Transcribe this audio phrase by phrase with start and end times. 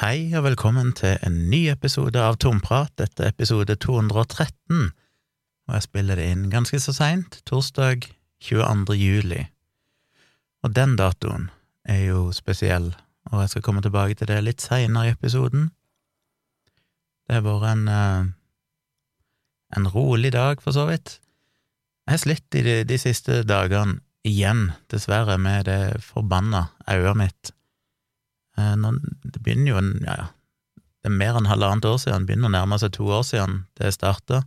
[0.00, 2.94] Hei og velkommen til en ny episode av Tomprat.
[2.96, 4.86] Dette er episode 213,
[5.68, 8.08] og jeg spiller det inn ganske så seint, torsdag
[8.40, 8.96] 22.
[8.96, 9.42] juli.
[10.64, 11.50] Og den datoen
[11.84, 12.88] er jo spesiell,
[13.28, 15.68] og jeg skal komme tilbake til det litt seinere i episoden.
[17.28, 18.32] Det har vært en, eh,
[19.76, 21.18] en rolig dag, for så vidt.
[22.08, 27.58] Jeg har slitt de, de siste dagene igjen, dessverre, med det forbanna øyet mitt.
[28.58, 28.94] Eh, Nå,
[29.24, 32.54] det begynner jo en, ja, ja, det er mer enn halvannet år siden, begynner å
[32.54, 34.44] nærme seg to år siden det starta.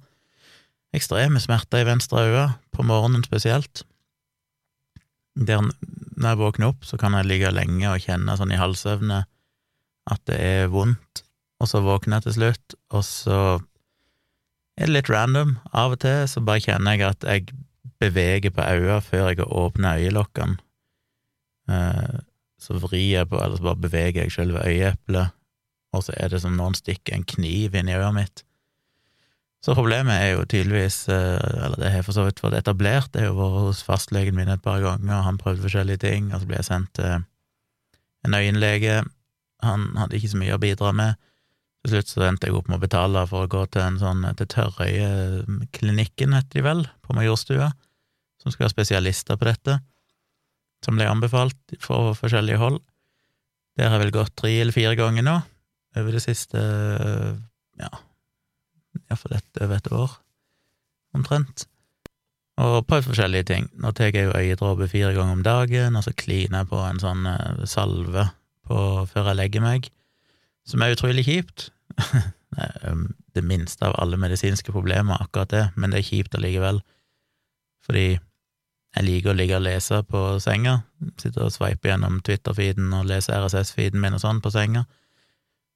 [0.96, 3.84] Ekstreme smerter i venstre øye, på morgenen spesielt.
[5.36, 5.60] Der,
[6.16, 9.26] når jeg våkner opp, så kan jeg ligge lenge og kjenne sånn i halvsøvne
[10.12, 11.26] at det er vondt,
[11.60, 13.40] og så våkner jeg til slutt, og så
[14.76, 15.58] er det litt random.
[15.76, 17.58] Av og til så bare kjenner jeg at jeg
[18.00, 20.58] beveger på øynene før jeg åpner øyelokkene.
[22.66, 25.34] Så vrir jeg på, eller så bare beveger jeg selve øyeeplet,
[25.94, 28.42] og så er det som noen stikker en kniv inn i øyet mitt.
[29.66, 33.24] Så problemet er jo tydeligvis, eh, eller det har for så vidt vært etablert, det
[33.24, 36.50] har jo vært hos fastlegen min et par ganger, han prøvde forskjellige ting, og så
[36.50, 37.24] ble jeg sendt til
[38.26, 39.00] en øyenlege,
[39.66, 41.18] han hadde ikke så mye å bidra med.
[41.86, 44.26] Til slutt så endte jeg opp med å betale for å gå til en sånn
[44.38, 47.72] til Tørrøyeklinikken, heter de vel, på Majorstua,
[48.42, 49.80] som skal ha spesialister på dette
[50.86, 52.80] som ble anbefalt fra forskjellige hold.
[53.76, 55.36] Der har jeg vel gått tre eller fire ganger nå,
[56.00, 56.62] over det siste
[57.80, 57.90] ja,
[59.10, 60.14] iallfall over et år,
[61.18, 61.66] omtrent.
[62.62, 63.68] Og på forskjellige ting.
[63.84, 67.02] Nå tar jeg jo øyedråper fire ganger om dagen, og så kliner jeg på en
[67.04, 67.28] sånn
[67.68, 68.30] salve
[68.66, 68.78] på,
[69.12, 69.90] før jeg legger meg,
[70.66, 71.70] som er utrolig kjipt.
[73.36, 76.80] det minste av alle medisinske problemer, akkurat det, men det er kjipt allikevel,
[77.84, 78.16] fordi
[78.96, 80.78] jeg liker å ligge og lese på senga,
[81.20, 84.86] sitte og sveipe gjennom Twitter-feeden og lese RSS-feeden min og sånn på senga,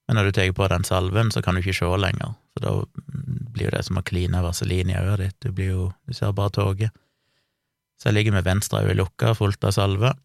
[0.07, 2.71] men når du tar på den salven, så kan du ikke se lenger, så da
[3.53, 6.31] blir jo det som å kline vaselin i øyet ditt, du blir jo, du ser
[6.33, 6.95] bare toget.
[7.99, 10.15] Så jeg ligger med venstre øye lukka, fullt av salve,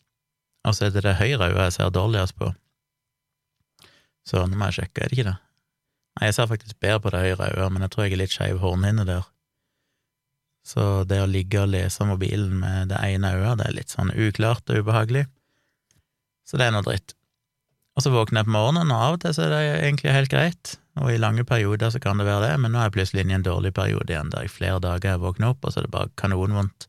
[0.65, 2.55] og så er det det høyre øyet jeg ser dårligst på.
[4.25, 5.37] Så nå må jeg sjekke, er det ikke det?
[6.15, 8.39] Nei, jeg ser faktisk bedre på det høyre øyet, men jeg tror jeg er litt
[8.39, 9.29] skeiv hornhinne der.
[10.65, 14.15] Så det å ligge og lese mobilen med det ene øyet, det er litt sånn
[14.15, 15.27] uklart og ubehagelig.
[16.49, 17.13] Så det er noe dritt.
[17.95, 20.33] Og så våkner jeg på morgenen, og av og til så er det egentlig helt
[20.33, 23.23] greit, og i lange perioder så kan det være det, men nå er jeg plutselig
[23.23, 25.81] inne i en dårlig periode igjen, der i flere dager jeg våkner opp, og så
[25.81, 26.89] er det bare kanonvondt.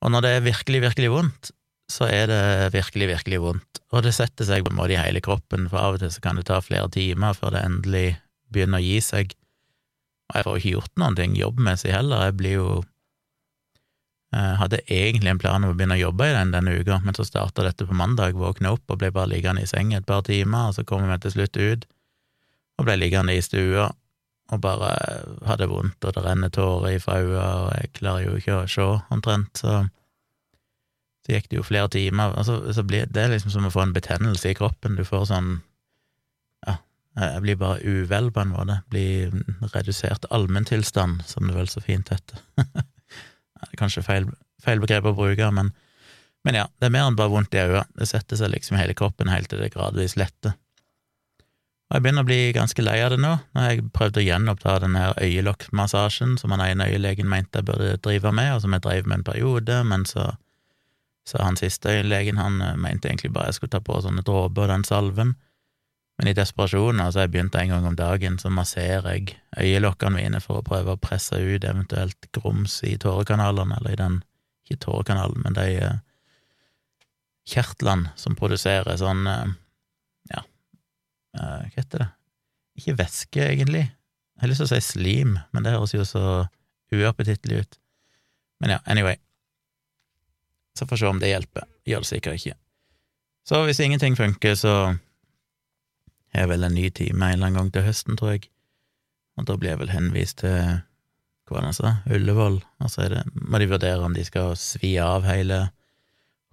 [0.00, 1.52] Og når det er virkelig, virkelig vondt,
[1.90, 2.42] så er det
[2.74, 5.98] virkelig, virkelig vondt, og det setter seg på en måte i hele kroppen, for av
[5.98, 8.06] og til så kan det ta flere timer før det endelig
[8.50, 9.34] begynner å gi seg.
[10.30, 12.70] Og jeg får jo ikke gjort noen ting jobbmessig heller, jeg blir jo
[14.30, 17.16] jeg hadde egentlig en plan om å begynne å jobbe i den denne uka, men
[17.18, 20.22] så starta dette på mandag, våkna opp og ble bare liggende i seng et par
[20.22, 21.88] timer, og så kom vi til slutt ut
[22.78, 23.88] og ble liggende i stua
[24.50, 24.90] og bare
[25.46, 28.86] hadde vondt, og det renner tårer fra øynene, og jeg klarer jo ikke å se,
[29.14, 29.82] omtrent, så
[31.20, 33.82] så gikk det jo flere timer, og så, så blir det liksom som å få
[33.84, 35.50] en betennelse i kroppen, du får sånn
[37.18, 38.80] jeg blir bare uvel, på en måte.
[38.92, 39.34] Blir
[39.74, 42.42] redusert allmenntilstand, som det vel så fint heter.
[42.60, 44.28] det er kanskje feil,
[44.62, 45.72] feil begrep å bruke, men,
[46.46, 47.86] men ja, det er mer enn bare vondt i øynene.
[47.98, 50.54] Det setter seg liksom i hele kroppen helt til det gradvis letter.
[51.90, 53.32] Og jeg begynner å bli ganske lei av det nå.
[53.50, 57.66] Nå har jeg prøvd å gjenoppta den her øyelokkmassasjen som han ene øyelegen mente jeg
[57.66, 60.28] burde drive med, og som jeg drev med en periode, men så,
[61.26, 64.70] sa han siste øyelegen han mente egentlig bare jeg skulle ta på sånne dråper og
[64.70, 65.34] den salven.
[66.20, 70.42] Men i desperasjon altså jeg begynte en gang om dagen, så masserer jeg øyelokkene mine
[70.44, 74.18] for å prøve å presse ut eventuelt grums i tårekanalene, eller i den,
[74.68, 75.96] ikke tårekanalen, men de uh,
[77.48, 79.48] kjertlene som produserer sånn, uh,
[80.34, 80.44] ja,
[81.40, 82.10] uh, hva heter det,
[82.82, 86.24] ikke væske, egentlig, jeg har lyst til å si slim, men det høres jo så
[86.92, 87.84] uappetittlig ut.
[88.60, 89.16] Men ja, anyway,
[90.76, 92.60] så får vi se om det hjelper, gjør det sikkert ikke.
[93.48, 94.98] Så hvis ingenting funker, så
[96.30, 98.46] jeg har vel en ny time en eller annen gang til høsten, tror jeg,
[99.38, 100.56] og da blir jeg vel henvist til
[101.50, 104.52] hva var det han sa, Ullevål, og så det, må de vurdere om de skal
[104.58, 105.64] svi av hele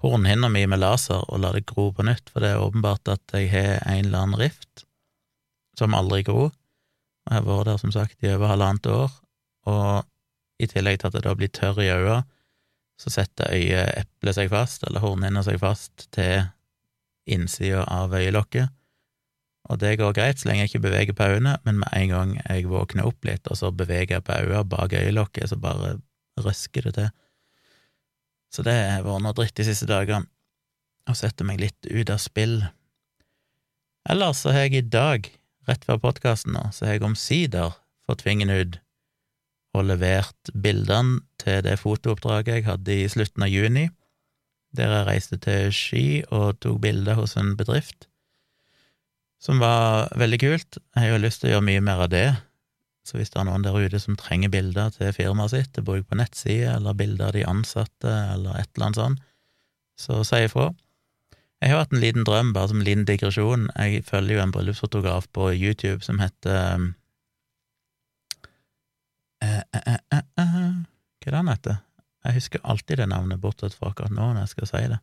[0.01, 3.35] hornhinna mi med laser og la det gro på nytt, for det er åpenbart at
[3.37, 4.85] jeg har en eller annen rift
[5.77, 9.13] som aldri gror, og jeg har vært der, som sagt, i over halvannet år,
[9.69, 10.07] og
[10.57, 12.23] i tillegg til at jeg da blir tørr i øynene,
[12.97, 16.47] så setter øyeeplet seg fast, eller hornhinna seg fast, til
[17.29, 18.73] innsida av øyelokket,
[19.67, 22.33] og det går greit så lenge jeg ikke beveger på øynene, men med en gang
[22.39, 25.97] jeg våkner opp litt, og så beveger jeg på øynene bak øyelokket, så bare
[26.39, 27.09] røsker det til.
[28.53, 30.29] Så det har vært noe dritt de siste dagene,
[31.07, 32.61] og setter meg litt ut av spill.
[34.07, 35.27] Ellers så har jeg i dag,
[35.67, 37.75] rett før podkasten nå, så har jeg omsider
[38.07, 38.79] fått fingeren ut
[39.75, 43.89] og levert bildene til det fotooppdraget jeg hadde i slutten av juni,
[44.75, 48.07] der jeg reiste til Ski og tok bilder hos en bedrift,
[49.41, 50.79] som var veldig kult.
[50.95, 52.27] Jeg har jo lyst til å gjøre mye mer av det,
[53.07, 56.09] så hvis det er noen der ute som trenger bilder til firmaet sitt til bruk
[56.09, 59.23] på nettside, eller bilder av de ansatte, eller et eller annet sånt,
[59.97, 60.71] så si ifra.
[61.63, 63.69] Jeg har hatt en liten drøm, bare som en liten digresjon.
[63.79, 66.91] Jeg følger jo en bryllupsfotograf på YouTube som heter
[69.41, 71.79] eh, eh, eh, Hva er det han heter?
[72.27, 74.99] Jeg husker alltid det navnet, bortsett fra akkurat nå når jeg skal si det.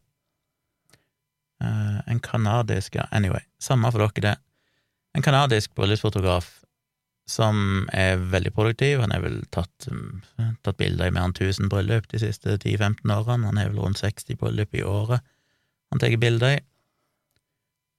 [1.60, 4.34] En kanadisk ja, Anyway, samme for dere det.
[5.14, 6.48] En kanadisk bryllupsfotograf
[7.30, 9.00] som er veldig produktiv.
[9.00, 9.86] Han har vel tatt,
[10.66, 13.48] tatt bilder i mer enn 1000 bryllup de siste 10-15 årene.
[13.48, 15.24] Han har vel rundt 60 bryllup i året
[15.94, 16.60] han tar bilder i.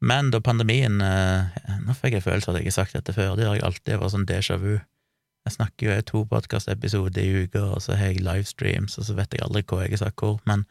[0.04, 3.38] Men da pandemien Nå fikk jeg følelse av at jeg ikke har sagt dette før,
[3.38, 4.74] det har jeg alltid, vært sånn déjà vu.
[5.46, 9.16] Jeg snakker jo i to podkastepisoder i uka, og så har jeg livestreams, og så
[9.16, 10.66] vet jeg aldri hva jeg har sagt hvor, men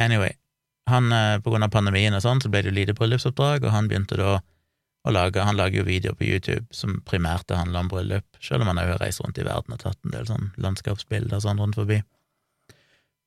[0.00, 0.34] anyway.
[0.90, 3.74] Han, eh, på grunn av pandemien og sånn, så ble det jo lite bryllupsoppdrag, og
[3.74, 4.40] han begynte da
[5.08, 8.62] å lage Han lager jo videoer på YouTube som primært det handler om bryllup, selv
[8.62, 11.42] om han har har reist rundt i verden og tatt en del sånn landskapsbilder og
[11.46, 12.02] sånn rundt forbi.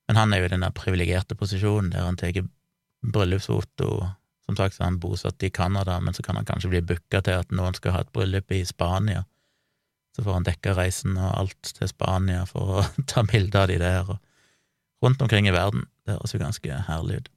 [0.06, 2.46] Men han er jo i den der privilegerte posisjonen der han tar
[3.02, 4.14] bryllupsfoto
[4.46, 7.22] Som sagt så er han bosatt i Canada, men så kan han kanskje bli booka
[7.24, 9.24] til at noen skal ha et bryllup i Spania
[10.16, 13.78] så får han dekka reisen og alt til Spania for å ta bilder av de
[13.82, 15.88] der, og rundt omkring i verden.
[16.06, 17.30] Det høres jo ganske herlig ut.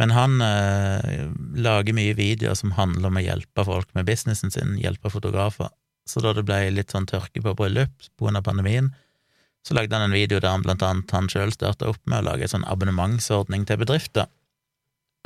[0.00, 1.28] Men han eh,
[1.60, 5.68] lager mye videoer som handler om å hjelpe folk med businessen sin, hjelpe fotografer.
[6.08, 8.40] Så da det ble litt sånn tørke på bryllup pga.
[8.40, 8.94] pandemien,
[9.66, 12.30] så lagde han en video der han blant annet han sjøl starta opp med å
[12.30, 14.30] lage en sånn abonnementsordning til bedrifter.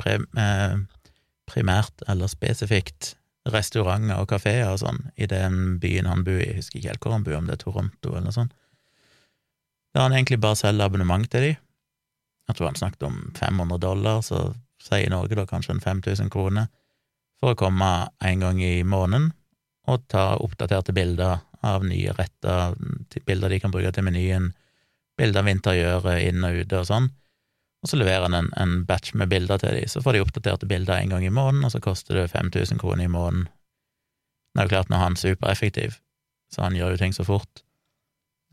[0.03, 0.75] Pre, eh,
[1.47, 3.13] primært eller spesifikt
[3.47, 7.05] restauranter og kafeer og sånn i den byen han bor i, jeg husker ikke helt
[7.05, 8.55] hvor han bor, om det er Toronto eller noe sånt,
[9.95, 11.51] der han egentlig bare selger abonnement til de.
[12.49, 14.49] Jeg tror han snakket om 500 dollar, så
[14.85, 16.69] sier Norge da kanskje en 5000 kroner,
[17.41, 17.91] for å komme
[18.23, 19.31] en gang i måneden
[19.91, 22.77] og ta oppdaterte bilder av nye retter,
[23.25, 24.53] bilder de kan bruke til menyen,
[25.17, 27.11] bilder av interiøret inn og ute og sånn
[27.85, 29.85] og så leverer han en, en batch med bilder til dem.
[29.85, 33.05] Så får de oppdaterte bilder en gang i måneden, og så koster det 5000 kroner
[33.05, 33.45] i måneden.
[34.55, 35.99] Det er jo klart, nå er han supereffektiv,
[36.49, 37.61] så han gjør jo ting så fort.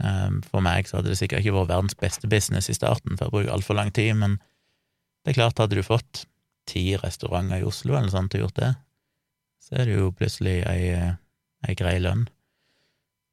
[0.05, 3.25] Um, for meg så hadde det sikkert ikke vært verdens beste business i starten, for
[3.31, 4.37] jeg bruker altfor lang tid, men
[5.23, 6.25] det er klart, hadde du fått
[6.69, 8.71] ti restauranter i Oslo eller sånt og gjort det,
[9.63, 11.15] så er det jo plutselig ei,
[11.67, 12.27] ei grei lønn.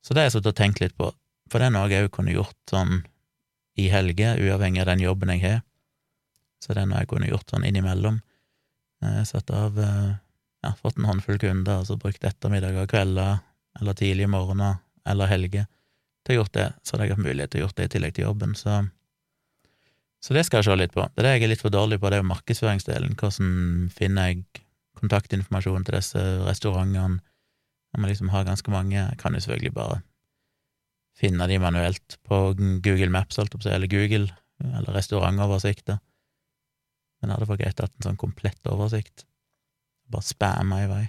[0.06, 1.09] Så det har jeg sittet og tenkt litt på,
[1.50, 3.01] for det er noe jeg òg kunne gjort sånn
[3.80, 5.59] i helger, uavhengig av den jobben jeg har.
[6.63, 8.19] Så det er noe jeg kunne gjort sånn innimellom.
[9.06, 10.18] Jeg satt av eh,
[10.65, 13.39] ja, fått en håndfull kunder, og så brukt ettermiddager og kvelder,
[13.80, 15.68] eller tidlige morgener, eller helger,
[16.27, 18.15] til å gjort det, så hadde jeg hatt mulighet til å gjort det i tillegg
[18.18, 18.81] til jobben, så
[20.19, 21.06] så det skal jeg se litt på.
[21.16, 23.16] Det er det jeg er litt for dårlig på, det er jo markedsføringsdelen.
[23.19, 24.44] Hvordan finner jeg
[25.00, 27.21] kontaktinformasjon til disse restaurantene?
[27.94, 28.98] Jeg må liksom ha ganske mange.
[29.00, 30.01] Jeg kan jo selvfølgelig bare
[31.19, 32.42] finne de manuelt på
[32.83, 34.27] Google Maps, eller Google,
[34.60, 36.00] eller restaurantoversikter.
[37.19, 39.25] Men jeg hadde vært greit å ha en sånn komplett oversikt.
[40.12, 41.04] Bare spamme i vei.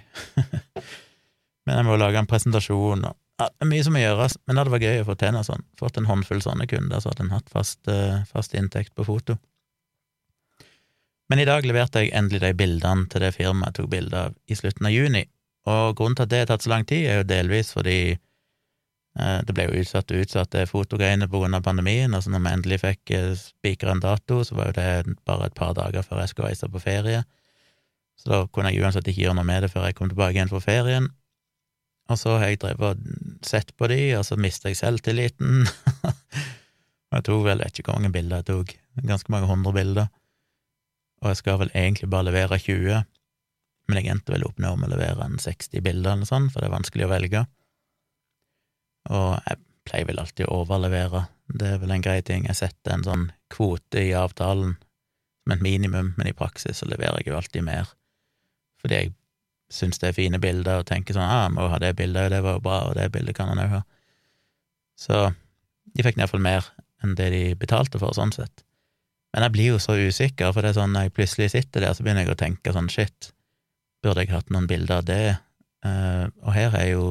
[1.65, 4.55] men jeg må lage en presentasjon og ja, Det er mye som må gjøres, men
[4.55, 5.65] det hadde vært gøy å få til noe sånn.
[5.79, 9.37] Fått en håndfull sånne kunder, så hadde en hatt fast, uh, fast inntekt på foto.
[11.31, 14.35] Men i dag leverte jeg endelig de bildene til det firmaet jeg tok bilde av
[14.51, 15.23] i slutten av juni,
[15.71, 18.01] og grunnen til at det har tatt så lang tid, er jo delvis fordi
[19.19, 22.31] Eh, det ble jo utsatt og utsatt, det fotogreiene på grunn av pandemien, og så
[22.31, 25.73] når vi endelig fikk eh, spikra en dato, så var jo det bare et par
[25.75, 27.23] dager før jeg skulle reise på ferie.
[28.21, 30.51] Så da kunne jeg uansett ikke gjøre noe med det før jeg kom tilbake igjen
[30.51, 31.09] fra ferien.
[32.09, 35.67] Og så har jeg drevet og sett på de, og så mista jeg selvtilliten.
[37.13, 40.11] jeg tok vel, ikke hvor mange bilder jeg tok, ganske mange hundre bilder.
[41.21, 43.07] Og jeg skal vel egentlig bare levere 20,
[43.87, 46.63] men jeg endte vel opp nå med å levere en 60 bilder eller sånn, for
[46.63, 47.45] det er vanskelig å velge
[49.09, 52.45] og jeg pleier vel alltid å overlevere, det er vel en grei ting.
[52.47, 54.75] Jeg setter en sånn kvote i avtalen
[55.41, 57.89] som et minimum, men i praksis så leverer jeg jo alltid mer,
[58.81, 59.13] fordi jeg
[59.71, 62.41] syns det er fine bilder og tenker sånn ah, 'jeg må ha det bildet, det
[62.43, 63.83] var jo bra, og det bildet kan han òg ha'.
[64.99, 65.33] Så
[65.95, 66.67] de fikk iallfall mer
[67.03, 68.63] enn det de betalte for, sånn sett.
[69.31, 71.95] Men jeg blir jo så usikker, for det er sånn når jeg plutselig sitter der,
[71.95, 73.31] så begynner jeg å tenke sånn shit,
[74.03, 75.37] burde jeg hatt noen bilder av det?
[75.85, 77.05] Uh, og her er jo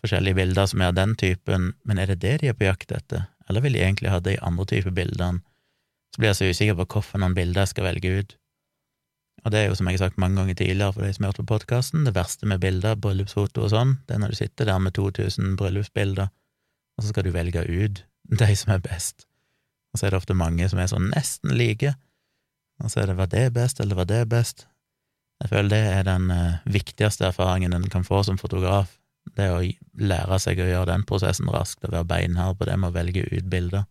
[0.00, 2.94] forskjellige bilder som er av den typen, men er det det de er på jakt
[2.94, 5.42] etter, eller vil de egentlig ha de andre typer bildene?
[6.14, 8.36] Så blir jeg så usikker på hvilke noen bilder jeg skal velge ut.
[9.44, 11.32] Og det er jo, som jeg har sagt mange ganger tidligere for de som har
[11.32, 14.68] hørt på podkasten, det verste med bilder, bryllupsfoto og sånn, det er når du sitter
[14.68, 16.32] der med 2000 bryllupsbilder,
[16.98, 19.28] og så skal du velge ut de som er best.
[19.92, 21.94] Og så er det ofte mange som er sånn nesten like,
[22.82, 24.66] og så er det var det best, eller var det best?
[25.42, 28.96] Jeg føler det er den uh, viktigste erfaringen en kan få som fotograf,
[29.38, 29.60] det å
[30.00, 33.26] lære seg å gjøre den prosessen raskt, og være beinhard på det med å velge
[33.30, 33.86] ut bilder,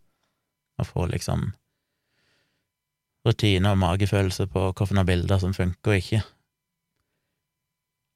[0.78, 1.48] og få liksom
[3.26, 6.22] rutine og magefølelse på hvilke bilder som funker og ikke.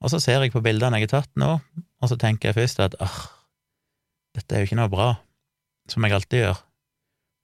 [0.03, 1.55] Og så ser jeg på bildene jeg har tatt nå,
[2.03, 3.19] og så tenker jeg først at ah,
[4.35, 5.13] dette er jo ikke noe bra,
[5.91, 6.63] som jeg alltid gjør.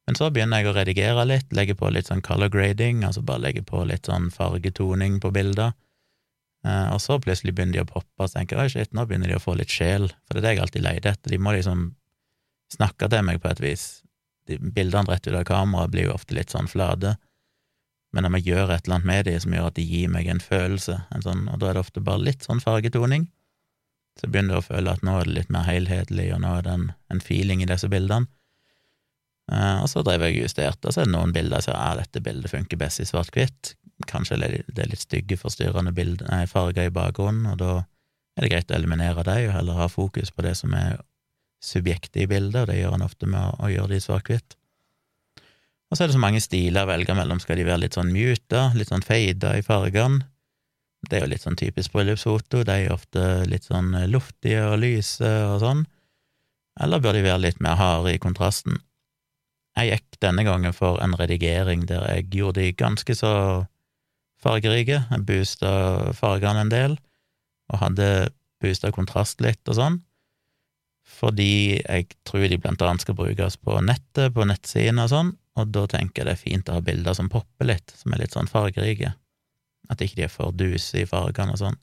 [0.08, 3.44] Men så begynner jeg å redigere litt, legge på litt sånn color grading, altså bare
[3.44, 5.76] legge på litt sånn fargetoning på bilder.
[6.66, 9.30] Eh, og så plutselig begynner de å poppe, og så tenker jeg shit, nå begynner
[9.30, 11.34] de å få litt sjel, for det er det jeg alltid leter etter.
[11.34, 11.84] De må liksom
[12.72, 13.86] snakke til meg på et vis.
[14.48, 17.18] De, bildene rett ut av kameraet blir jo ofte litt sånn flate
[18.12, 20.40] men jeg gjør et eller annet med dem som gjør at de gir meg en
[20.40, 23.28] følelse, en sånn, og da er det ofte bare litt sånn fargetoning,
[24.18, 26.64] så begynner jeg å føle at nå er det litt mer helhetlig, og nå er
[26.66, 28.30] det en, en feeling i disse bildene.
[29.48, 32.20] Uh, og så drev jeg justert, og så er det noen bilder som ja, dette
[32.24, 33.72] bildet funker best i svart-hvitt,
[34.08, 37.70] kanskje det er litt stygge, forstyrrende bilder, nei, farger i bakgrunnen, og da
[38.36, 41.00] er det greit å eliminere dem, og heller ha fokus på det som er
[41.64, 44.57] subjektet i bildet, og det gjør en ofte med å, å gjøre det i svart-hvitt.
[45.88, 47.40] Og så er det så mange stiler å velge mellom.
[47.40, 50.26] Skal de være litt sånn muta, litt sånn feida i fargene?
[51.08, 55.30] Det er jo litt sånn typisk bryllupsfoto, de er ofte litt sånn luftige og lyse
[55.46, 55.84] og sånn.
[56.82, 58.80] Eller bør de være litt mer harde i kontrasten?
[59.78, 63.32] Jeg gikk denne gangen for en redigering der jeg gjorde de ganske så
[64.42, 65.04] fargerike.
[65.06, 65.70] Jeg boosta
[66.18, 66.98] fargene en del,
[67.70, 68.10] og hadde
[68.58, 70.00] boosta kontrast litt og sånn
[71.18, 75.72] fordi jeg tror de blant annet skal brukes på nettet, på nettsiden og sånn, og
[75.74, 78.36] da tenker jeg det er fint å ha bilder som popper litt, som er litt
[78.36, 79.12] sånn fargerike,
[79.90, 81.78] at ikke de er for duse i fargene og sånn.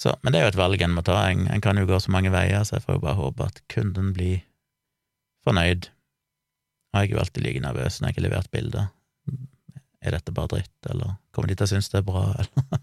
[0.00, 1.98] Så, men det er jo et valg en må ta, en, en kan jo gå
[2.00, 4.38] så mange veier, så jeg får jo bare håpe at kunden blir
[5.44, 5.90] fornøyd.
[6.90, 8.88] Og jeg er jo alltid like nervøs når jeg har levert bilder.
[10.00, 12.80] Er dette bare dritt, eller kommer de til å synes det er bra, eller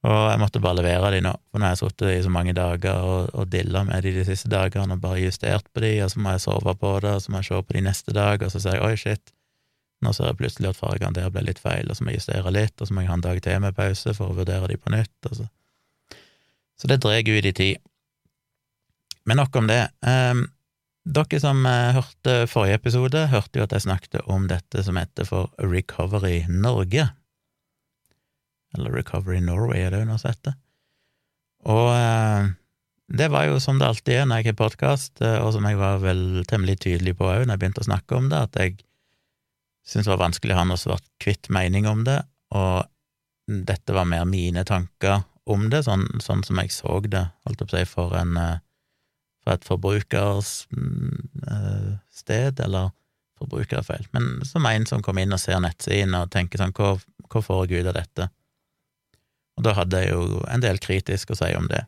[0.00, 2.54] og jeg måtte bare levere de nå, for nå har jeg sittet i så mange
[2.56, 6.08] dager og, og dilla med de de siste dagene og bare justert på de, og
[6.12, 8.40] så må jeg sove på det, og så må jeg se på de neste dag,
[8.40, 9.34] og så sier jeg oi, shit,
[10.00, 12.54] nå ser jeg plutselig at fargene der ble litt feil, og så må jeg justere
[12.56, 14.80] litt, og så må jeg ha en dag til med pause for å vurdere de
[14.80, 15.50] på nytt, og så
[16.80, 17.76] Så det drar ut i tid.
[19.28, 19.90] Men nok om det.
[20.00, 20.46] Um,
[21.04, 25.28] dere som uh, hørte forrige episode, hørte jo at jeg snakket om dette som heter
[25.28, 27.10] for Recovery Norge
[28.76, 30.54] eller Recovery Norway er det hun har sett det.
[31.68, 32.50] Og eh,
[33.20, 35.80] det var jo som det alltid er når jeg har podkast, eh, og som jeg
[35.80, 38.78] var vel temmelig tydelig på òg når jeg begynte å snakke om det, at jeg
[39.82, 42.20] syntes det var vanskelig å ha noe svart kvitt mening om det,
[42.54, 42.86] og
[43.50, 47.66] dette var mer mine tanker om det, sånn, sånn som jeg så det, holdt jeg
[47.66, 48.58] på å si, for en eh,
[49.40, 52.90] for et forbrukersted, mm, eller
[53.40, 56.98] forbrukerfeil, men som en som kommer inn og ser nettsiden og tenker sånn, hva,
[57.32, 58.28] hva får ut av dette?
[59.60, 61.82] Og da hadde jeg jo en del kritisk å si om det.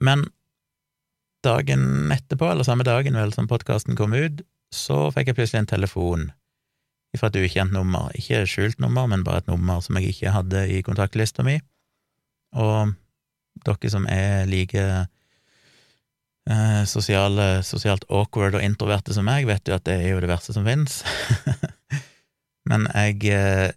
[0.00, 0.24] Men
[1.44, 4.40] dagen etterpå, eller samme dagen vel som podkasten kom ut,
[4.72, 6.26] så fikk jeg plutselig en telefon
[7.18, 8.08] fra et ukjent nummer.
[8.16, 11.58] Ikke skjult nummer, men bare et nummer som jeg ikke hadde i kontaktlista mi.
[12.56, 12.94] Og
[13.68, 14.84] dere som er like
[16.48, 20.32] eh, sosiale, sosialt awkward og introverte som meg, vet jo at det er jo det
[20.32, 21.02] verste som fins.
[22.68, 23.70] Men jeg eh,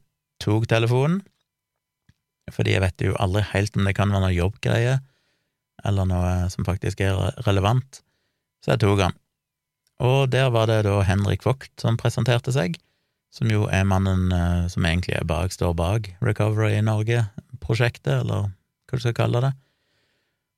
[0.43, 1.21] tok telefonen,
[2.51, 4.99] fordi jeg vet jo aldri helt om det kan være noe jobbgreie,
[5.87, 7.17] eller noe som faktisk er
[7.47, 8.01] relevant,
[8.61, 9.17] så jeg tok han.
[10.01, 12.77] Og der var det da Henrik Vogt som presenterte seg,
[13.31, 18.99] som jo er mannen eh, som egentlig er bak, står bak Recovery Norge-prosjektet, eller hva
[18.99, 19.53] du skal kalle det.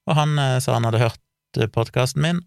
[0.10, 2.42] Og han eh, sa han hadde hørt eh, podkasten min.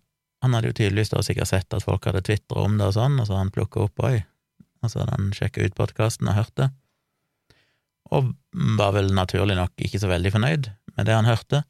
[0.44, 3.20] Han hadde jo tydeligvis da sikkert sett at folk hadde tvitra om det og sånn,
[3.22, 4.18] og så han plukka opp oi,
[4.86, 6.70] Altså hadde han sjekka ut podkasten og hørt det,
[8.14, 8.34] og
[8.78, 11.64] var vel naturlig nok ikke så veldig fornøyd med det han hørte.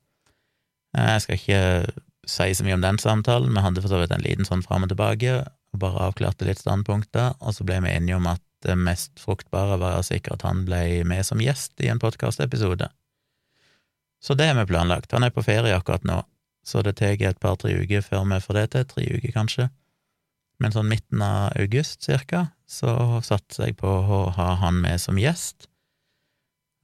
[0.96, 1.62] Eh, jeg skal ikke
[2.26, 4.84] si så mye om den samtalen, vi hadde for så vidt en liten sånn fram
[4.86, 5.38] og tilbake,
[5.72, 9.78] og bare avklarte litt standpunkter, og så ble vi enige om at det mest fruktbare
[9.78, 12.88] var sikkert at han ble med som gjest i en podkastepisode.
[14.22, 15.12] Så det har vi planlagt.
[15.12, 16.22] Han er på ferie akkurat nå,
[16.66, 19.68] så det tar et par-tre uker før vi får det til, tre uker kanskje.
[20.58, 25.18] Men sånn midten av august cirka, så satser jeg på å ha han med som
[25.20, 25.68] gjest.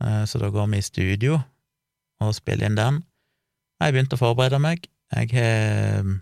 [0.02, 1.40] Eh, så da går vi i studio
[2.22, 3.00] og spiller inn den.
[3.80, 4.86] Jeg har begynt å forberede meg.
[5.12, 6.12] Jeg har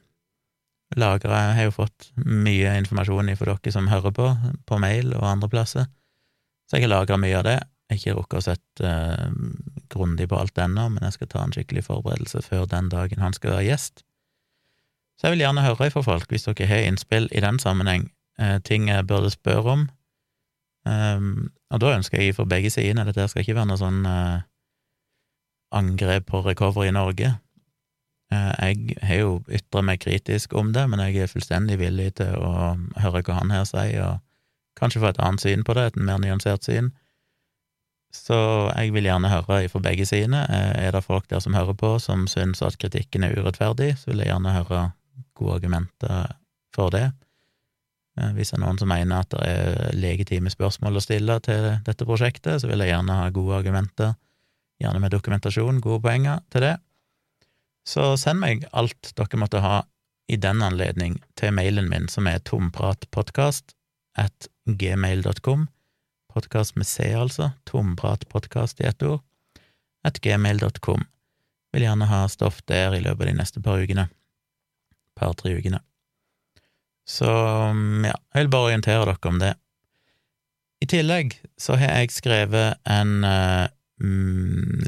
[0.99, 4.27] lagra Jeg har jo fått mye informasjon fra dere som hører på,
[4.67, 5.87] på mail og andre plasser,
[6.67, 7.59] så jeg har lagra mye av det.
[7.91, 9.31] Jeg har ikke rukket å sette uh,
[9.91, 13.35] grundig på alt ennå, men jeg skal ta en skikkelig forberedelse før den dagen han
[13.35, 14.05] skal være gjest.
[15.19, 18.09] Så jeg vil gjerne høre fra folk, hvis dere har innspill i den sammenheng,
[18.65, 19.89] ting jeg burde spørre om.
[20.89, 24.41] Um, og da ønsker jeg for begge sidene, dette skal ikke være noe sånn uh,
[25.77, 27.35] angrep på Recovery i Norge.
[28.31, 32.77] Jeg har jo ytra meg kritisk om det, men jeg er fullstendig villig til å
[33.03, 36.21] høre hva han her sier, og kanskje få et annet syn på det, et mer
[36.23, 36.93] nyansert syn.
[38.15, 38.37] Så
[38.75, 40.43] jeg vil gjerne høre fra begge sidene.
[40.51, 44.11] Eh, er det folk der som hører på, som syns at kritikken er urettferdig, så
[44.11, 44.81] vil jeg gjerne høre
[45.39, 46.33] gode argumenter
[46.75, 47.11] for det.
[48.21, 51.71] Eh, hvis det er noen som mener at det er legitime spørsmål å stille til
[51.87, 54.15] dette prosjektet, så vil jeg gjerne ha gode argumenter,
[54.81, 56.77] gjerne med dokumentasjon, gode poenger til det.
[57.87, 59.83] Så send meg alt dere måtte ha
[60.31, 63.75] i den anledning til mailen min, som er tompratpodkast
[64.21, 65.67] at gmail.com.
[66.31, 67.51] Podkast med C, altså.
[67.67, 69.25] Tompratpodkast i ett ord.
[70.07, 71.03] At gmail.com.
[71.75, 74.07] Vil gjerne ha stoff der i løpet av de neste par ukene.
[75.19, 75.83] Par-tre ukene.
[77.11, 79.55] Så ja, jeg vil bare orientere dere om det.
[80.81, 83.67] I tillegg så har jeg skrevet en uh,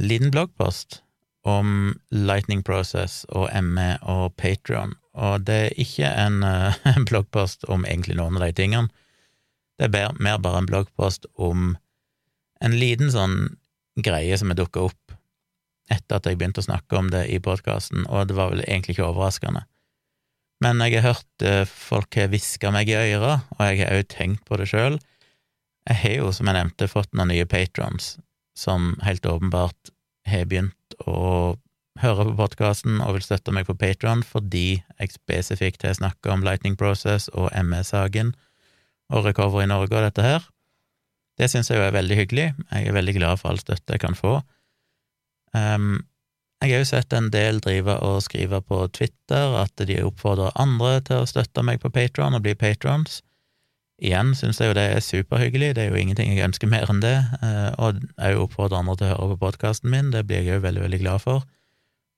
[0.00, 1.02] liten bloggpost
[1.44, 6.78] om Lightning Process og ME og Patrion, og det er ikke en uh,
[7.10, 8.88] bloggpost om egentlig noen av de tingene.
[9.80, 11.74] Det er mer bare en bloggpost om
[12.62, 13.56] en liten sånn
[13.98, 15.16] greie som er dukka opp
[15.90, 18.94] etter at jeg begynte å snakke om det i podkasten, og det var vel egentlig
[18.94, 19.66] ikke overraskende.
[20.62, 24.10] Men jeg har hørt eh, folk har hviska meg i øra, og jeg har òg
[24.12, 25.00] tenkt på det sjøl.
[25.88, 28.14] Jeg har jo, som jeg nevnte, fått noen nye patrons
[28.58, 29.90] som helt åpenbart
[30.28, 31.56] har begynt å
[32.02, 36.44] høre på podkasten og vil støtte meg på Patron fordi jeg spesifikt har snakka om
[36.46, 38.32] Lightning Process og ME-saken
[39.12, 40.46] og Recovery Norge og dette her.
[41.40, 42.46] Det syns jeg jo er veldig hyggelig.
[42.70, 44.38] Jeg er veldig glad for all støtte jeg kan få.
[45.56, 46.04] Um,
[46.62, 51.00] jeg har jo sett en del drive og skrive på Twitter at de oppfordrer andre
[51.08, 53.20] til å støtte meg på Patron og bli patrons.
[54.02, 57.02] Igjen syns jeg jo det er superhyggelig, det er jo ingenting jeg ønsker mer enn
[57.02, 60.58] det, uh, og jeg oppfordrer andre til å høre på podkasten min, det blir jeg
[60.58, 61.44] jo veldig, veldig glad for.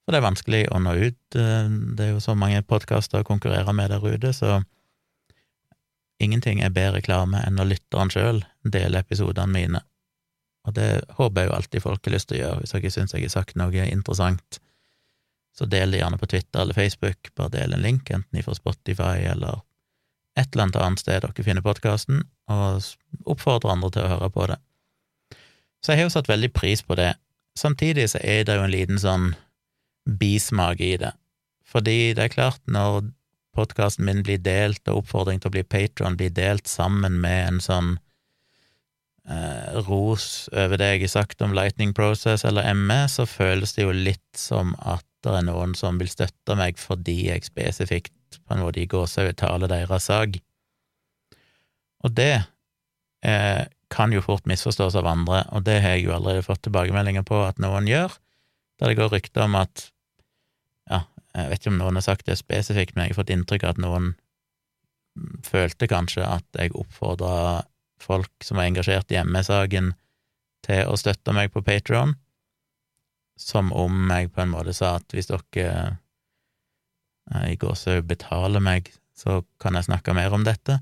[0.05, 3.29] For det er vanskelig å nå ut, uh, det er jo så mange podkaster å
[3.29, 4.63] konkurrere med der ute, så
[6.23, 9.81] Ingenting er bedre reklame enn når lytteren sjøl deler episodene mine,
[10.65, 12.61] og det håper jeg jo alltid folk har lyst til å gjøre.
[12.63, 14.61] Hvis dere syns jeg har sagt noe interessant,
[15.55, 19.27] så del det gjerne på Twitter eller Facebook, bare del en link, enten fra Spotify
[19.31, 19.61] eller
[20.35, 22.83] et eller annet annet sted dere finner podkasten, og
[23.31, 24.59] oppfordre andre til å høre på det.
[25.85, 27.13] Så jeg har jo satt veldig pris på det.
[27.59, 29.29] Samtidig så er det jo en liten sånn
[30.19, 31.13] bismak i det,
[31.65, 33.13] fordi det er klart, når
[33.55, 37.61] podkasten min blir delt, og oppfordring til å bli patron blir delt sammen med en
[37.63, 37.95] sånn
[39.29, 43.87] eh, ros over det jeg har sagt om Lightning Process eller ME, så føles det
[43.87, 48.55] jo litt som at det er noen som vil støtte meg fordi jeg spesifikt på
[48.55, 50.37] en måte i gåsehud taler deres sak.
[52.05, 52.45] Og det
[53.25, 57.25] eh, kan jo fort misforstås av andre, og det har jeg jo allerede fått tilbakemeldinger
[57.27, 58.13] på at noen gjør,
[58.81, 59.89] der det går rykter om at
[60.91, 63.65] ja, jeg vet ikke om noen har sagt det spesifikt, men jeg har fått inntrykk
[63.65, 64.13] av at noen
[65.47, 67.63] følte kanskje at jeg oppfordra
[68.05, 69.93] folk som var engasjert i ME-saken,
[70.65, 72.15] til å støtte meg på Patron,
[73.37, 75.97] som om jeg på en måte sa at hvis dere
[77.35, 80.79] eh, i gåsehud betaler meg, så kan jeg snakke mer om dette.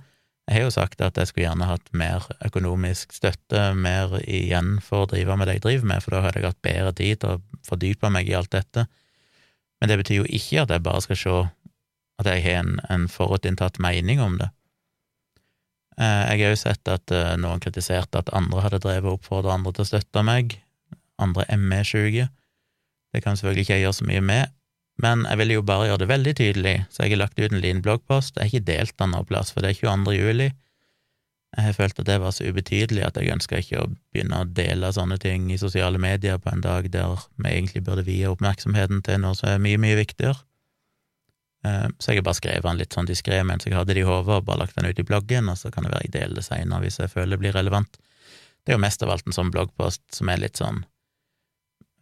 [0.49, 5.05] Jeg har jo sagt at jeg skulle gjerne hatt mer økonomisk støtte, mer igjen for
[5.05, 7.35] å drive med det jeg driver med, for da hadde jeg hatt bedre tid til
[7.35, 8.87] å fordype meg i alt dette.
[9.81, 11.37] Men det betyr jo ikke at jeg bare skal se
[12.23, 14.51] at jeg har en, en forutinntatt mening om det.
[16.01, 19.57] Eh, jeg har jo sett at eh, noen kritiserte at andre hadde drevet og oppfordra
[19.59, 20.57] andre til å støtte meg,
[21.21, 22.29] andre ME-sjuke.
[23.13, 24.55] Det kan selvfølgelig ikke jeg gjøre så mye med,
[25.03, 27.61] men jeg ville jo bare gjøre det veldig tydelig, så jeg har lagt ut en
[27.61, 28.37] liten bloggpost.
[28.37, 30.15] Jeg har ikke delt den noe plass, for det er 22.
[30.17, 30.49] juli.
[31.53, 34.49] Jeg har følt at det var så ubetydelig at jeg ønska ikke å begynne å
[34.49, 39.03] dele sånne ting i sosiale medier på en dag der vi egentlig burde vie oppmerksomheten
[39.05, 40.39] til noe som er mye, mye viktigere.
[41.65, 44.07] Eh, så jeg har bare skrevet den litt sånn diskré mens jeg hadde det i
[44.07, 46.41] hodet, og bare lagt den ut i bloggen, og så kan det være jeg deler
[46.41, 48.01] det seinere hvis jeg føler det blir relevant.
[48.63, 50.83] Det er jo mest av alt en sånn bloggpost som er litt sånn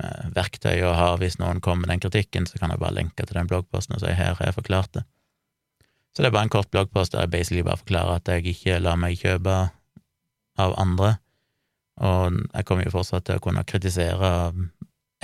[0.00, 3.26] eh, verktøy å ha hvis noen kommer med den kritikken, så kan jeg bare lenke
[3.26, 5.06] til den bloggposten og si her har jeg forklart det.
[6.10, 8.80] Så det er bare en kort bloggpost der jeg basically bare forklarer at jeg ikke
[8.82, 9.58] lar meg kjøpe
[10.60, 11.14] av andre,
[12.00, 14.30] og jeg kommer jo fortsatt til å kunne kritisere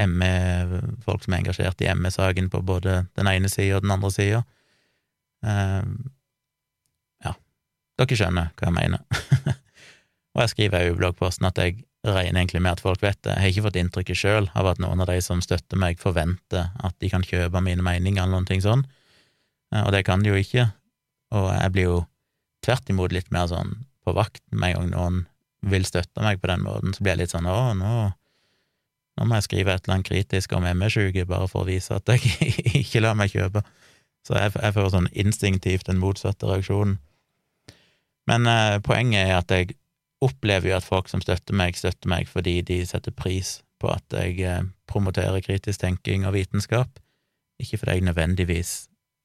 [0.04, 4.10] ME, folk som er engasjert i ME-saken på både den ene sida og den andre
[4.12, 4.42] sida.
[5.46, 5.82] Eh,
[7.24, 7.32] ja,
[8.00, 9.04] dere skjønner hva jeg mener.
[10.34, 13.34] og jeg skriver jo i bloggposten at jeg regner egentlig med at folk vet det.
[13.34, 16.68] Jeg har ikke fått inntrykket sjøl av at noen av de som støtter meg, forventer
[16.84, 18.84] at de kan kjøpe mine meninger eller noen ting sånn,
[19.72, 20.68] eh, og det kan de jo ikke.
[21.36, 21.96] Og jeg blir jo
[22.66, 23.74] tvert imot litt mer sånn
[24.06, 25.24] på vakt med en gang noen
[25.66, 27.94] vil støtte meg på den måten, så blir jeg litt sånn å, nå,
[29.16, 32.08] nå må jeg skrive et eller annet kritisk om ME-sjuke, bare for å vise at
[32.12, 32.52] jeg
[32.82, 33.62] ikke lar meg kjøpe.
[34.26, 36.98] Så jeg, jeg får sånn instinktivt den motsatte reaksjonen.
[38.26, 39.76] Men eh, poenget er at jeg
[40.24, 44.16] opplever jo at folk som støtter meg, støtter meg fordi de setter pris på at
[44.16, 46.98] jeg eh, promoterer kritisk tenking og vitenskap,
[47.62, 48.72] ikke fordi jeg nødvendigvis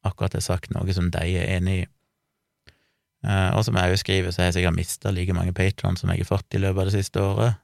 [0.08, 1.88] akkurat har sagt noe som de er enig i.
[3.26, 6.12] Eh, og som jeg jo skriver, så har jeg sikkert mista like mange patrons som
[6.14, 7.60] jeg har fått i løpet av det siste året.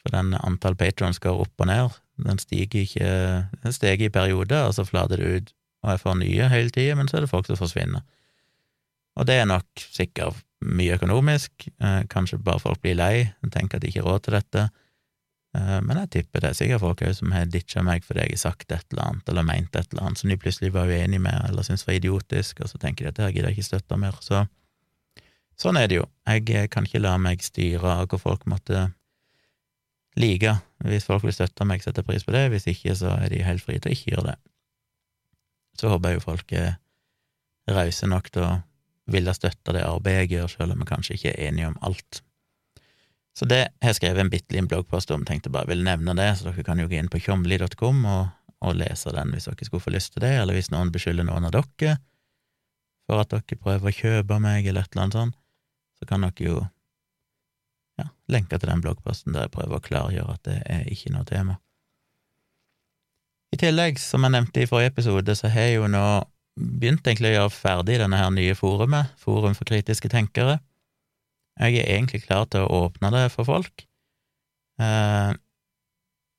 [0.00, 1.96] For den antall patrons går opp og ned.
[2.24, 3.10] Den stiger ikke
[3.62, 5.52] Den stiger i perioder, og så flater det ut,
[5.84, 8.04] og jeg får nye hele tida, men så er det folk som forsvinner.
[9.16, 13.78] Og det er nok sikkert mye økonomisk, uh, kanskje bare folk blir lei og tenker
[13.78, 14.66] at de ikke har råd til dette.
[15.56, 18.36] Uh, men jeg tipper det er sikkert folk òg som har ditcha meg fordi jeg
[18.36, 21.20] har sagt et eller annet, eller ment et eller annet som de plutselig var uenig
[21.20, 23.70] med, eller syntes var idiotisk, og så tenker de at det her gidder jeg ikke
[23.72, 24.20] støtte mer.
[24.24, 24.44] Så
[25.60, 26.06] Sånn er det jo.
[26.24, 28.86] Jeg eh, kan ikke la meg styre av hva folk måtte
[30.18, 30.54] like.
[30.86, 32.48] Hvis folk vil støtte meg, setter pris på det.
[32.54, 34.38] Hvis ikke, så er de helt frie til å ikke gjøre det.
[35.78, 36.74] Så håper jeg jo folk er
[37.70, 38.56] rause nok til å
[39.10, 42.22] ville støtte det arbeidet jeg gjør, selv om vi kanskje ikke er enige om alt.
[43.36, 46.28] Så det har jeg skrevet en bitte liten bloggpost om, tenkte bare ville nevne det,
[46.38, 48.22] så dere kan jo gå inn på tjomli.com og,
[48.60, 51.46] og, lese den hvis dere skulle få lyst til det, eller hvis noen beskylder noen
[51.48, 51.96] av dere
[53.06, 55.38] for at dere prøver å kjøpe meg, eller et eller annet sånt
[56.00, 56.60] så kan dere jo
[58.00, 61.28] ja, lenka til den bloggposten der jeg prøver å klargjøre at det er ikke noe
[61.28, 61.58] tema.
[63.50, 66.04] I tillegg, som jeg nevnte i forrige episode, så har jeg jo nå
[66.60, 70.58] begynt egentlig å gjøre ferdig denne her nye forumet, Forum for kritiske tenkere.
[71.60, 73.84] Jeg er egentlig klar til å åpne det for folk,
[74.80, 75.32] eh,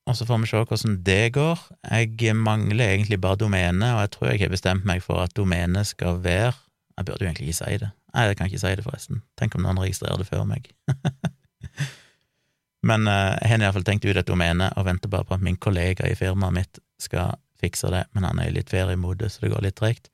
[0.09, 1.59] og så får vi se hvordan det går.
[1.91, 5.87] Jeg mangler egentlig bare domene, og jeg tror jeg har bestemt meg for at domenet
[5.87, 6.53] skal være
[6.97, 9.21] Jeg burde jo egentlig ikke si det, Nei, jeg kan ikke si det, forresten.
[9.39, 10.67] Tenk om noen registrerer det før meg.
[12.89, 15.59] Men uh, jeg har iallfall tenkt ut et domene og venter bare på at min
[15.61, 19.51] kollega i firmaet mitt skal fikse det, men han er i litt feriemodus, så det
[19.53, 20.07] går litt tregt.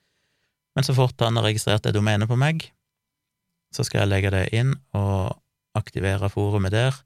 [0.76, 2.66] Men så fort han har registrert det domenet på meg,
[3.72, 5.38] så skal jeg legge det inn og
[5.80, 6.98] aktivere forumet der,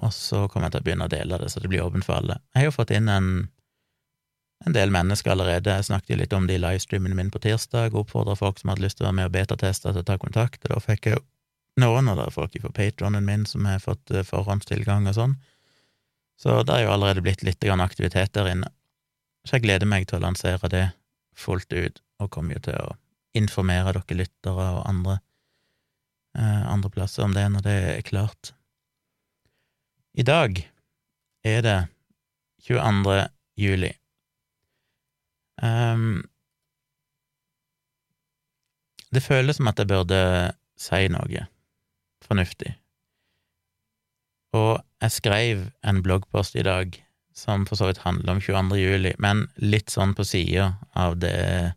[0.00, 2.16] og så kommer jeg til å begynne å dele det, så det blir åpent for
[2.16, 2.38] alle.
[2.54, 3.28] Jeg har jo fått inn en
[4.66, 5.74] en del mennesker allerede.
[5.74, 8.84] Jeg snakket jo litt om det i livestreamen min på tirsdag, oppfordra folk som hadde
[8.84, 11.22] lyst til å være med og betateste, til å ta kontakt, og da fikk jeg
[11.80, 15.36] noen, av det er folk fra patronen min som har fått eh, forhåndstilgang og sånn.
[16.40, 18.72] Så det er jo allerede blitt litt aktivitet der inne.
[19.46, 20.86] Så jeg gleder meg til å lansere det
[21.38, 22.96] fullt ut, og kommer jo til å
[23.38, 25.20] informere dere lyttere og andre,
[26.36, 28.52] eh, andre plasser om det når det er klart.
[30.12, 30.60] I dag
[31.44, 31.78] er det
[32.68, 33.28] 22.
[33.56, 33.92] juli.
[35.62, 36.22] Um,
[39.12, 40.20] det føles som at jeg burde
[40.80, 41.46] si noe
[42.26, 42.74] fornuftig.
[44.56, 46.96] Og jeg skrev en bloggpost i dag
[47.34, 48.76] som for så vidt handler om 22.
[48.76, 51.72] juli, men litt sånn på sida av det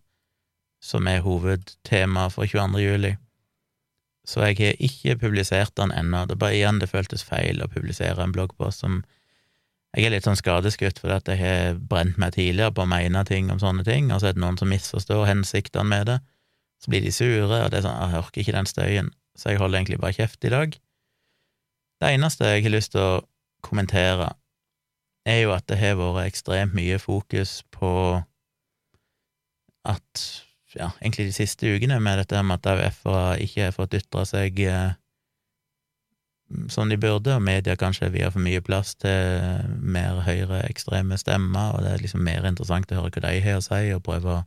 [0.83, 2.81] som er hovedtemaet for 22.
[2.83, 3.15] juli.
[4.25, 6.25] Så jeg har ikke publisert den ennå.
[6.25, 9.03] Det bare igjen det føltes feil å publisere en bloggpost som
[9.95, 13.21] jeg er litt sånn skadeskutt fordi at jeg har brent meg tidligere på å mene
[13.27, 16.17] ting om sånne ting, og så er det noen som misforstår hensiktene med det.
[16.83, 19.59] Så blir de sure, og det er sånn, jeg orker ikke den støyen, så jeg
[19.61, 20.75] holder egentlig bare kjeft i dag.
[22.01, 23.21] Det eneste jeg har lyst til å
[23.65, 24.33] kommentere,
[25.25, 27.91] er jo at det har vært ekstremt mye fokus på
[29.85, 30.25] at,
[30.75, 34.59] ja, egentlig de siste ukene med dette med at AUF-ere ikke har fått ytre seg
[34.65, 34.93] eh,
[36.69, 41.85] som de burde, og media kanskje vier for mye plass til mer høyreekstreme stemmer, og
[41.85, 44.43] det er liksom mer interessant å høre hva de har å si, og prøve å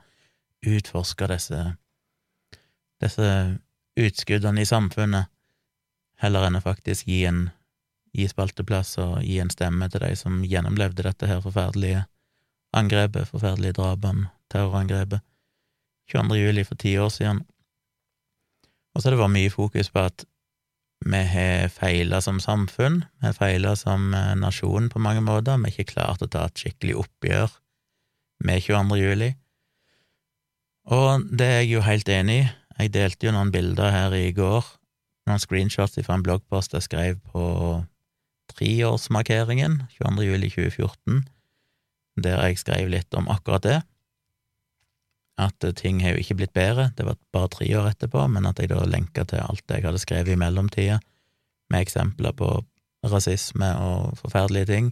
[0.68, 1.64] utforske disse,
[3.03, 3.33] disse
[3.98, 5.30] utskuddene i samfunnet,
[6.22, 7.48] heller enn å faktisk gi en
[8.16, 12.06] gi spalteplass og gi en stemme til de som gjennomlevde dette her forferdelige
[12.76, 15.22] angrepet, forferdelige drapene, terrorangrepet,
[16.12, 16.40] 22.
[16.40, 17.44] juli for ti år siden.
[18.94, 20.24] Og så har det vært mye fokus på at
[21.06, 25.68] vi har feila som samfunn, vi har feila som eh, nasjon på mange måter, vi
[25.68, 27.52] har ikke klart å ta et skikkelig oppgjør
[28.48, 28.98] med 22.
[28.98, 29.28] juli.
[30.88, 32.48] Og det er jeg jo helt enig i.
[32.78, 34.66] Jeg delte jo noen bilder her i går,
[35.26, 37.44] noen screenshots fra en bloggpost jeg skrev på
[38.54, 40.26] treårsmarkeringen, 22.
[40.28, 41.24] juli 2014,
[42.22, 43.78] der jeg skrev litt om akkurat det.
[45.38, 48.58] at ting har jo ikke blitt bedre, det var bare tre år etterpå, men at
[48.58, 50.96] jeg da lenka til alt jeg hadde skrevet i mellomtida,
[51.70, 52.48] med eksempler på
[53.06, 54.88] rasisme og forferdelige ting,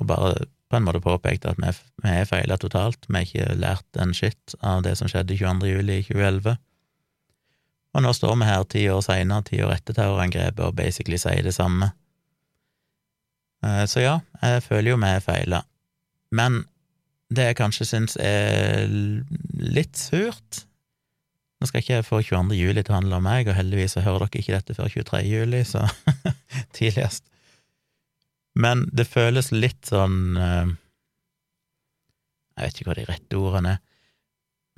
[0.00, 3.58] og bare på en måte påpekte at vi, vi har feila totalt, vi har ikke
[3.60, 5.68] lært en shit av det som skjedde 22.
[5.68, 6.56] juli 2011.
[7.98, 11.42] Og nå står vi her ti år seinere, ti år etter terrorangrepet, og basically sier
[11.42, 11.90] det samme.
[13.66, 15.64] Eh, så ja, jeg føler jo vi har feila.
[16.30, 16.60] Men
[17.34, 18.86] det jeg kanskje syns er
[19.58, 20.64] litt surt
[21.58, 22.54] Nå skal ikke jeg få 22.
[22.54, 25.22] juli til å handle om meg, og heldigvis så hører dere ikke dette før 23.
[25.26, 25.80] juli, så
[26.78, 27.24] tidligst.
[28.54, 30.70] Men det føles litt sånn eh,
[32.54, 33.82] Jeg vet ikke hva de rette ordene er,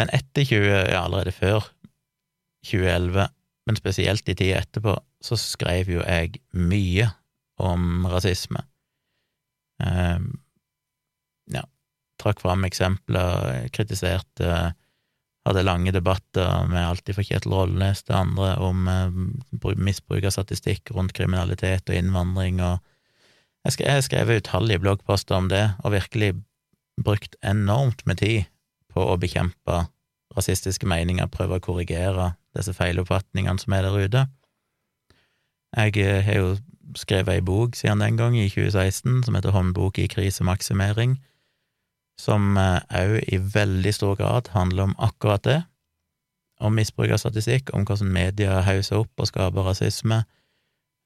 [0.01, 1.69] men etter 20, ja, allerede før
[2.67, 3.31] 2011,
[3.67, 7.09] men spesielt i tida etterpå, så skrev jo jeg mye
[7.61, 8.63] om rasisme.
[9.81, 10.33] Um,
[11.53, 11.65] ja,
[12.21, 14.75] trakk fram eksempler, kritiserte,
[15.49, 20.93] hadde lange debatter med alltid fra Kjetil Rollnes til andre om uh, misbruk av statistikk
[20.93, 22.81] rundt kriminalitet og innvandring, og
[23.65, 26.33] jeg har skrevet utallige bloggposter om det, og virkelig
[27.05, 28.49] brukt enormt med tid
[28.93, 29.83] på å bekjempe
[30.37, 34.27] rasistiske meninger, prøve å korrigere disse feiloppfatningene som er der ute.
[35.77, 36.57] Jeg eh, har jo
[36.99, 41.19] skrevet ei bok siden den gang, i 2016, som heter Håndbok i krisemaksimering,
[42.19, 45.61] som òg eh, i veldig stor grad handler om akkurat det,
[46.61, 50.19] om misbruk av statistikk, om hvordan media hauser opp og skaper rasisme,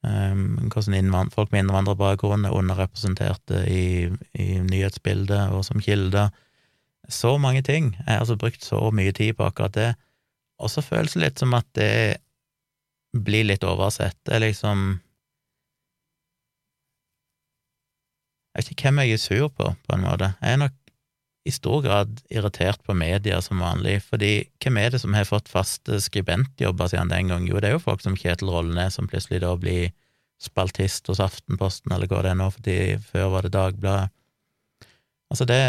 [0.02, 6.33] um, hvordan folk med innvandrerbakgrunn er underrepresenterte i, i nyhetsbildet og som kilder.
[7.09, 7.92] Så mange ting.
[8.00, 9.92] Jeg har altså brukt så mye tid på akkurat det,
[10.62, 12.21] og så føles det litt som at det
[13.14, 14.19] blir litt oversett.
[14.27, 15.01] Det er liksom
[18.55, 20.29] Jeg vet ikke hvem jeg er sur på, på en måte.
[20.38, 20.75] Jeg er nok
[21.45, 25.51] i stor grad irritert på media som vanlig, fordi hvem er det som har fått
[25.51, 27.49] faste skribentjobber siden den gang?
[27.51, 29.90] Jo, det er jo folk som Kjetil Rollnes, som plutselig da blir
[30.40, 32.79] spaltist hos Aftenposten, eller hva det nå, fordi
[33.11, 34.14] før var det Dagbladet.
[35.33, 35.61] Altså, det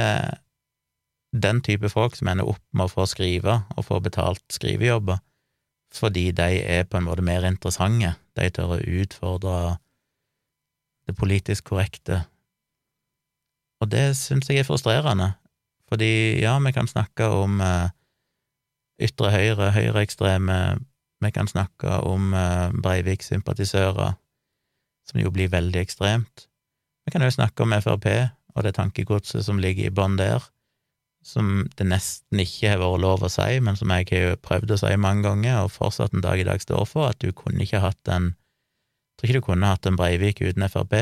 [1.41, 5.19] den type folk som ender opp med å få skrive og få betalt skrivejobber,
[5.95, 9.55] fordi de er på en måte mer interessante, de tør å utfordre
[11.05, 12.23] det politisk korrekte.
[13.83, 15.33] Og det syns jeg er frustrerende,
[15.89, 17.91] fordi ja, vi kan snakke om eh,
[19.05, 20.59] ytre høyre, høyreekstreme,
[21.23, 24.15] vi kan snakke om eh, Breivik-sympatisører,
[25.05, 26.47] som jo blir veldig ekstremt.
[27.05, 28.07] Vi kan jo snakke om Frp
[28.55, 30.41] og det tankegodset som ligger i bånn der,
[31.25, 34.79] som det nesten ikke har vært lov å si, men som jeg har prøvd å
[34.83, 37.83] si mange ganger, og fortsatt en dag i dag står for, at du kunne ikke
[37.83, 38.35] hatt en
[39.15, 40.93] Jeg tror ikke du kunne hatt en Breivik uten Frp.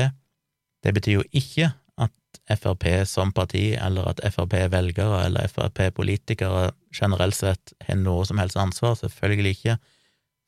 [0.86, 7.74] Det betyr jo ikke at Frp som parti, eller at Frp-velgere eller Frp-politikere generelt sett
[7.82, 9.76] har noe som helst ansvar, selvfølgelig ikke,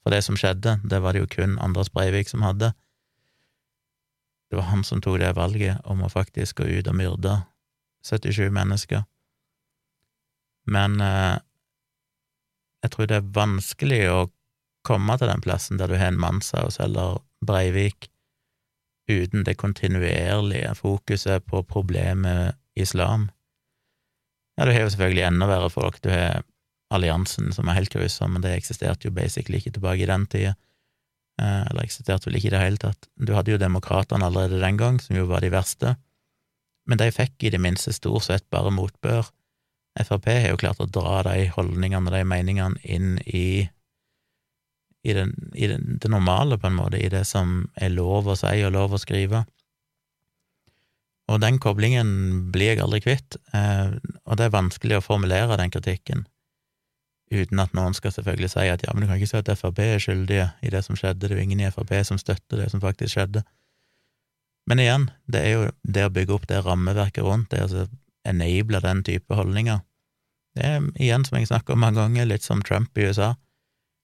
[0.07, 2.71] for det som skjedde, det var det jo kun Anders Breivik som hadde.
[4.47, 7.35] Det var han som tok det valget om å faktisk gå ut og myrde
[8.07, 9.03] 77 mennesker.
[10.67, 11.37] Men eh,
[12.85, 14.19] jeg tror det er vanskelig å
[14.87, 18.09] komme til den plassen der du har en mannshaus eller Breivik,
[19.11, 23.29] uten det kontinuerlige fokuset på problemet islam.
[24.57, 26.01] Ja, du har jo selvfølgelig enda verre folk.
[26.03, 26.43] Du har
[26.95, 30.55] alliansen, som er helt grusom, men det eksisterte jo basically ikke tilbake i den tida.
[31.41, 33.09] Eh, eller eksisterte vel ikke i det hele tatt.
[33.21, 35.97] Du hadde jo demokratene allerede den gang, som jo var de verste,
[36.87, 39.29] men de fikk i det minste stort sett bare motbør.
[40.05, 43.69] Frp har jo klart å dra de holdningene og de meningene inn i
[45.07, 48.35] i, den, i den, det normale, på en måte, i det som er lov å
[48.35, 49.45] si og lov å skrive.
[51.31, 52.09] Og den koblingen
[52.55, 56.25] blir jeg aldri kvitt, eh, og det er vanskelig å formulere den kritikken,
[57.31, 59.81] uten at noen skal selvfølgelig si at ja, men du kan ikke si at Frp
[59.83, 62.71] er skyldige i det som skjedde, det er jo ingen i Frp som støtter det
[62.75, 63.43] som faktisk skjedde.
[64.67, 67.87] Men igjen, det er jo det å bygge opp det rammeverket rundt, det å
[68.29, 69.83] enable den type holdninger.
[70.57, 73.35] Det er igjen, som jeg snakker om mange ganger, litt som Trump i USA.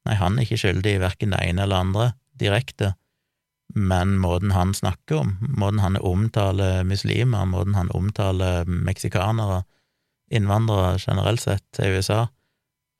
[0.06, 2.92] Nei, han er ikke skyldig i verken det ene eller andre direkte,
[3.74, 9.62] men måten han snakker om, måten han omtaler muslimer, måten han omtaler meksikanere,
[10.32, 12.26] innvandrere generelt sett til USA,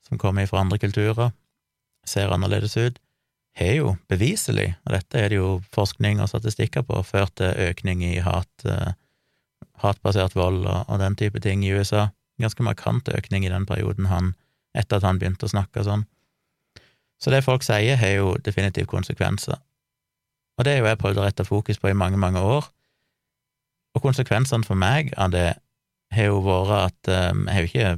[0.07, 1.33] som kommer fra andre kulturer,
[2.07, 2.99] ser annerledes ut,
[3.57, 8.01] har jo beviselig, og dette er det jo forskning og statistikker på, ført til økning
[8.07, 8.95] i hat, uh,
[9.81, 12.09] hatbasert vold og, og, den type ting i USA.
[12.41, 14.33] Ganske markant økning i den perioden han,
[14.75, 16.05] etter at han begynte å snakke sånn.
[17.21, 19.59] Så det folk sier, har jo definitivt konsekvenser.
[20.57, 22.67] Og det har jo jeg prøvd å rette fokus på i mange, mange år.
[23.93, 25.53] Og konsekvensene for meg av det
[26.13, 27.93] har jo vært at um, jeg har jo ikke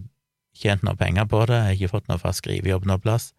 [0.55, 3.31] tjent noe penger på det, jeg har ikke fått noe fast skrivejobb noe plass.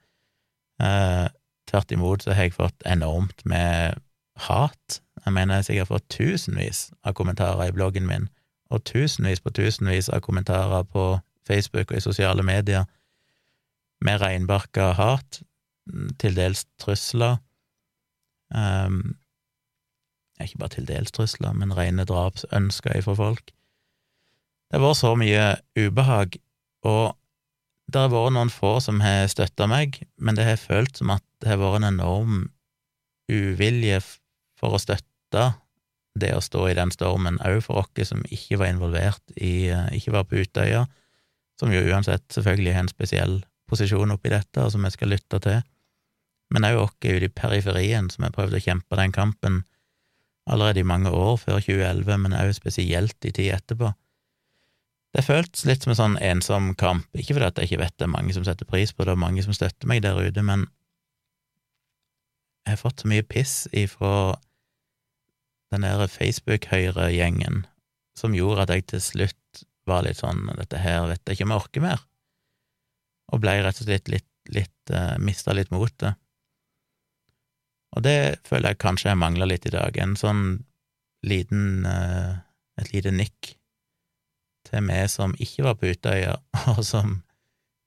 [0.83, 1.29] Uh,
[1.71, 3.97] tvert imot så har jeg fått enormt med
[4.37, 5.01] hat.
[5.25, 8.29] Jeg mener jeg sikkert får tusenvis av kommentarer i bloggen min,
[8.71, 12.85] og tusenvis på tusenvis av kommentarer på Facebook og i sosiale medier
[14.05, 15.43] med reinbarka hat,
[16.19, 17.39] til dels trusler.
[18.55, 19.17] Um,
[20.43, 23.53] ikke bare til dels trusler, men rene drapsønsker fra folk.
[24.67, 25.47] Det har vært så mye
[25.79, 26.37] ubehag,
[26.85, 27.17] og
[27.87, 31.25] det har vært noen få som har støtta meg, men det har følt som at
[31.41, 32.39] det har vært en enorm
[33.31, 34.01] uvilje
[34.67, 35.47] for å støtte
[36.17, 39.89] det å stå i den stormen, òg for oss som ikke var involvert i eh,
[39.99, 40.87] Ikke var på Utøya,
[41.61, 43.37] som jo uansett selvfølgelig har en spesiell
[43.69, 45.61] posisjon oppi dette, og som vi skal lytte til,
[46.55, 49.63] men òg oss ute i periferien, som har prøvd å kjempe den kampen
[50.47, 53.93] allerede i mange år før 2011, men òg spesielt i tid etterpå.
[55.17, 58.07] Det føltes litt som en sånn ensom kamp, ikke fordi at jeg ikke vet det
[58.07, 60.69] er mange som setter pris på det, og mange som støtter meg der ute, men
[62.67, 64.37] jeg har fått så mye piss ifra
[65.75, 67.65] den der Facebook-høyre-gjengen
[68.17, 71.55] som gjorde at jeg til slutt var litt sånn dette her vet jeg ikke om
[71.55, 72.05] jeg orker mer,
[73.33, 76.19] og blei rett og slett litt, litt uh, eh, mista litt motet.
[77.97, 80.43] Og det føler jeg kanskje jeg mangler litt i dag, en sånn
[81.27, 82.39] liten uh,
[82.81, 83.55] et lite nikk
[84.67, 86.37] til meg som ikke var på Utøya,
[86.75, 87.21] og som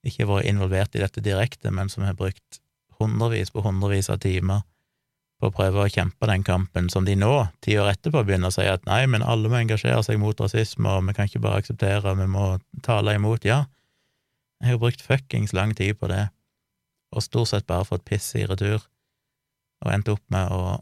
[0.07, 2.61] ikke har vært involvert i dette direkte, men som har brukt
[2.99, 4.63] hundrevis på hundrevis av timer
[5.39, 7.31] på å prøve å kjempe den kampen, som de nå,
[7.63, 10.91] ti år etterpå, begynner å si at nei, men alle må engasjere seg mot rasisme,
[10.91, 12.49] og vi kan ikke bare akseptere, vi må
[12.85, 13.47] tale imot.
[13.47, 13.63] Ja,
[14.59, 16.25] jeg har brukt fuckings lang tid på det,
[17.15, 18.83] og stort sett bare fått piss i retur,
[19.79, 20.81] og endt opp med å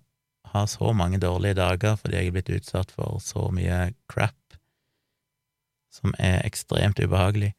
[0.54, 4.34] ha så mange dårlige dager fordi jeg er blitt utsatt for så mye crap
[5.98, 7.54] som er ekstremt ubehagelig.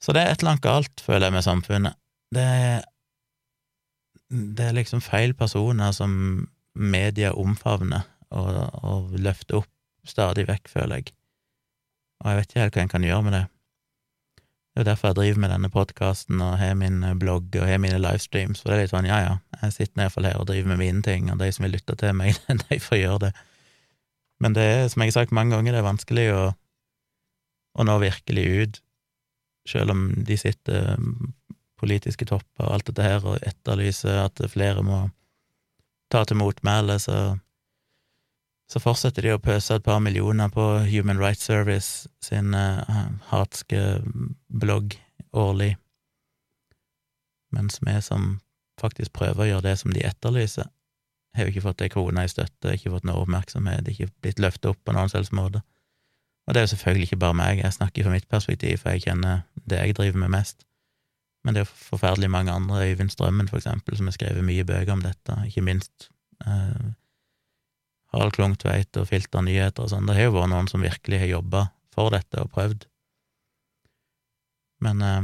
[0.00, 1.98] Så det er et eller annet galt, føler jeg, med samfunnet.
[2.32, 2.84] Det er,
[4.30, 6.12] det er liksom feil personer som
[6.74, 9.70] media omfavner og, og løfter opp
[10.06, 11.14] stadig vekk, føler jeg.
[12.20, 13.42] Og jeg vet ikke helt hva en kan gjøre med det.
[14.70, 17.80] Det er jo derfor jeg driver med denne podkasten og har min blogg og har
[17.82, 19.32] mine livestreams, for det er litt sånn ja ja,
[19.64, 22.14] jeg sitter iallfall her og driver med mine ting, og de som vil lytte til
[22.16, 22.38] meg,
[22.68, 23.32] de får gjøre det.
[24.40, 26.42] Men det er, som jeg har sagt mange ganger, det er vanskelig å
[27.78, 28.80] å nå virkelig ut,
[29.68, 30.96] selv om de sitter
[31.80, 35.06] politiske topper og alt dette her og etterlyser at flere må
[36.10, 37.36] ta til motmæle, så,
[38.70, 42.82] så fortsetter de å pøse et par millioner på Human Rights Service sin uh,
[43.30, 44.00] hatske
[44.48, 44.98] blogg
[45.32, 45.76] årlig,
[47.54, 48.38] mens vi som
[48.80, 50.70] faktisk prøver å gjøre det som de etterlyser,
[51.36, 54.72] har jo ikke fått ei krone i støtte, ikke fått noe oppmerksomhet, ikke blitt løftet
[54.72, 55.62] opp på noen selvs måte.
[56.48, 59.04] Og det er jo selvfølgelig ikke bare meg, jeg snakker fra mitt perspektiv, for jeg
[59.04, 60.64] kjenner det jeg driver med mest.
[61.44, 64.92] Men det er forferdelig mange andre, Øyvind Strømmen for eksempel, som har skrevet mye bøker
[64.92, 66.10] om dette, ikke minst
[66.44, 66.90] eh,
[68.12, 70.08] Harald Klungtveit og Filter Nyheter og sånn.
[70.08, 72.84] Det har jo vært noen som virkelig har jobba for dette og prøvd.
[74.84, 75.22] Men, eh,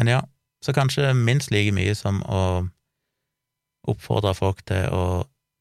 [0.00, 0.22] men ja,
[0.64, 2.42] så kanskje minst like mye som å
[3.90, 5.04] oppfordre folk til å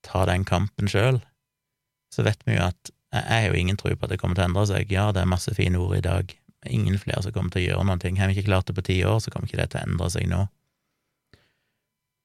[0.05, 1.21] ta den kampen sjøl,
[2.13, 4.45] så vet vi jo at jeg har jo ingen tro på at det kommer til
[4.45, 4.91] å endre seg.
[4.93, 6.31] Ja, det er masse fine ord i dag.
[6.69, 8.19] Ingen flere som kommer til å gjøre noen ting.
[8.19, 10.09] Har vi ikke klart det på ti år, så kommer ikke det til å endre
[10.13, 10.43] seg nå.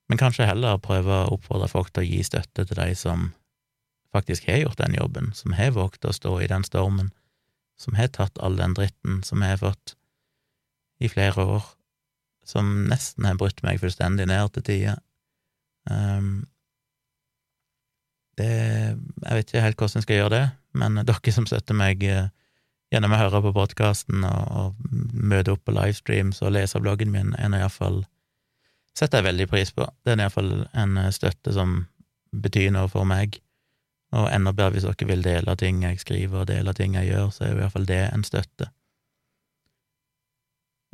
[0.07, 3.31] Men kanskje heller prøve å oppfordre folk til å gi støtte til de som
[4.15, 7.11] faktisk har gjort den jobben, som har våget å stå i den stormen,
[7.81, 9.97] som har tatt all den dritten som jeg har fått
[11.03, 11.65] i flere år,
[12.47, 15.03] som nesten har brutt meg fullstendig ned til tider.
[15.91, 16.47] Um,
[18.37, 20.47] det Jeg vet ikke helt hvordan jeg skal gjøre det,
[20.77, 22.29] men dere som støtter meg eh,
[22.93, 27.35] gjennom å høre på podkasten og, og, møte opp på livestreams og lese bloggen min,
[27.39, 28.05] er nå iallfall
[28.97, 29.89] setter jeg veldig pris på.
[30.05, 31.83] Det er iallfall en eh, støtte som
[32.33, 33.41] betyr noe for meg.
[34.17, 37.33] Og enda bedre hvis dere vil dele ting jeg skriver og dele ting jeg gjør,
[37.35, 38.71] så er jo iallfall det en støtte.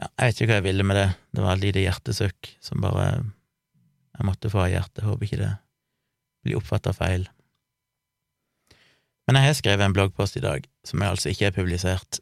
[0.01, 2.83] Ja, jeg vet ikke hva jeg ville med det, det var et lite hjertesukk som
[2.83, 5.53] bare jeg måtte få av hjertet, håper ikke det
[6.43, 7.29] blir oppfatta feil.
[9.29, 12.21] Men jeg har skrevet en bloggpost i dag, som jeg altså ikke er publisert,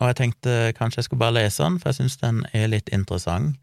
[0.00, 2.90] og jeg tenkte kanskje jeg skulle bare lese den, for jeg syns den er litt
[2.92, 3.56] interessant.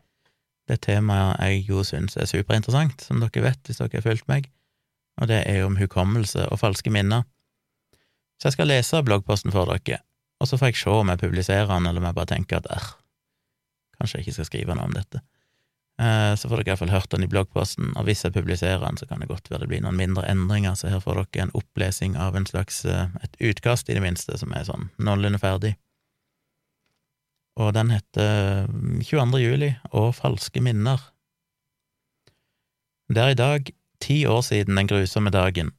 [0.70, 4.47] Det temaet jeg jo syns er superinteressant, som dere vet hvis dere har fulgt meg,
[5.22, 7.28] og det er om hukommelse og falske minner.
[8.41, 9.99] Så jeg skal lese bloggposten for dere,
[10.39, 12.72] og så får jeg se om jeg publiserer den, eller om jeg bare tenker at
[12.72, 12.89] æh,
[13.99, 15.22] kanskje jeg ikke skal skrive noe om dette.
[16.01, 19.05] Eh, så får dere iallfall hørt den i bloggposten, og hvis jeg publiserer den, så
[19.05, 22.17] kan det godt være det blir noen mindre endringer, så her får dere en opplesing
[22.17, 25.77] av en slags, eh, et utkast, i det minste, som er sånn noenlunde ferdig.
[27.55, 28.65] og den heter
[29.05, 29.37] 22.
[29.37, 30.97] juli og falske minner.
[33.13, 33.69] Det er i dag
[34.01, 35.69] ti år siden den grusomme dagen,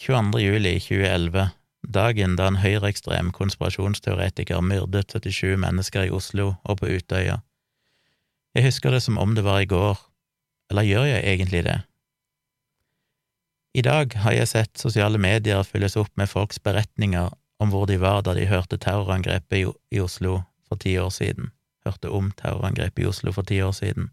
[0.00, 0.40] 22.
[0.40, 1.50] juli 2011,
[1.84, 7.42] dagen da en høyreekstrem konspirasjonsteoretiker myrdet 77 mennesker i Oslo og på Utøya.
[8.56, 9.98] Jeg husker det som om det var i går,
[10.72, 11.76] eller gjør jeg egentlig det?
[13.78, 17.30] I dag har jeg sett sosiale medier fylles opp med folks beretninger
[17.62, 21.52] om hvor de var da de hørte terrorangrepet i Oslo for ti år siden,
[21.86, 24.10] hørte om terrorangrepet i Oslo for ti år siden,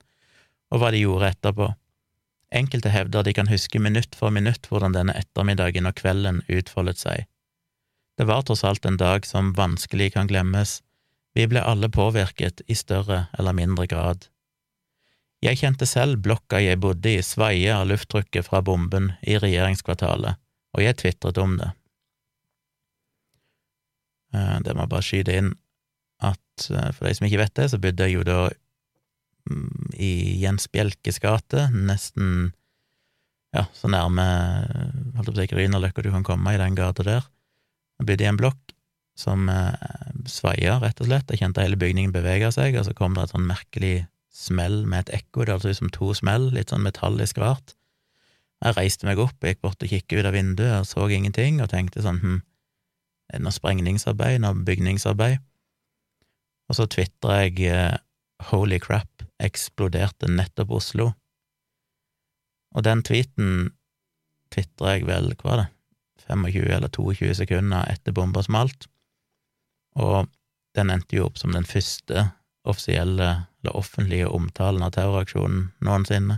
[0.69, 1.71] og hva de gjorde etterpå.
[2.53, 7.25] Enkelte hevder de kan huske minutt for minutt hvordan denne ettermiddagen og kvelden utfoldet seg.
[8.17, 10.83] Det var tross alt en dag som vanskelig kan glemmes,
[11.37, 14.25] vi ble alle påvirket i større eller mindre grad.
[15.45, 20.39] Jeg kjente selv blokka jeg bodde i svaie av lufttrykket fra bomben i regjeringskvartalet,
[20.73, 21.69] og jeg tvitret om det.
[24.33, 25.51] Eh, det må bare skyte inn
[26.25, 30.13] at eh, for de som ikke vet det, så bodde jeg jo da mm, i
[30.41, 32.49] Jens Bjelkes gate, nesten
[33.53, 34.25] ja, så nærme
[35.19, 37.29] holdt på å si Grünerløkka du kan komme i den gata der.
[38.01, 38.73] Jeg bodde i en blokk
[39.17, 39.73] som eh,
[40.29, 41.31] svaia, rett og slett.
[41.33, 43.95] Jeg kjente hele bygningen bevege seg, og så kom det et sånn merkelig
[44.37, 47.73] smell med et ekko, det hørtes ut som to smell, litt sånn metallisk rart.
[48.61, 51.71] Jeg reiste meg opp, gikk bort og kikket ut av vinduet og så ingenting, og
[51.73, 52.39] tenkte sånn hm,
[53.27, 55.41] er det noe sprengningsarbeid, noe bygningsarbeid?
[56.67, 57.97] Og så tvitra jeg eh,
[58.51, 61.09] Holy crap, eksploderte nettopp Oslo.
[62.77, 63.71] Og den tweeten
[64.53, 65.67] tvitra jeg vel, hva var det,
[66.27, 68.87] 25 eller 22 sekunder etter bomba smalt,
[69.97, 70.27] og
[70.77, 72.27] den endte jo opp som den første
[72.67, 73.29] offisielle
[73.63, 76.37] eller offentlige omtalen av terroraksjonen noensinne.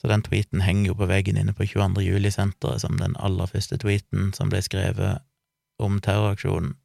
[0.00, 2.04] Så den tweeten henger jo på veggen inne på 22.
[2.06, 5.20] juli-senteret som den aller første tweeten som ble skrevet
[5.80, 6.76] om terroraksjonen,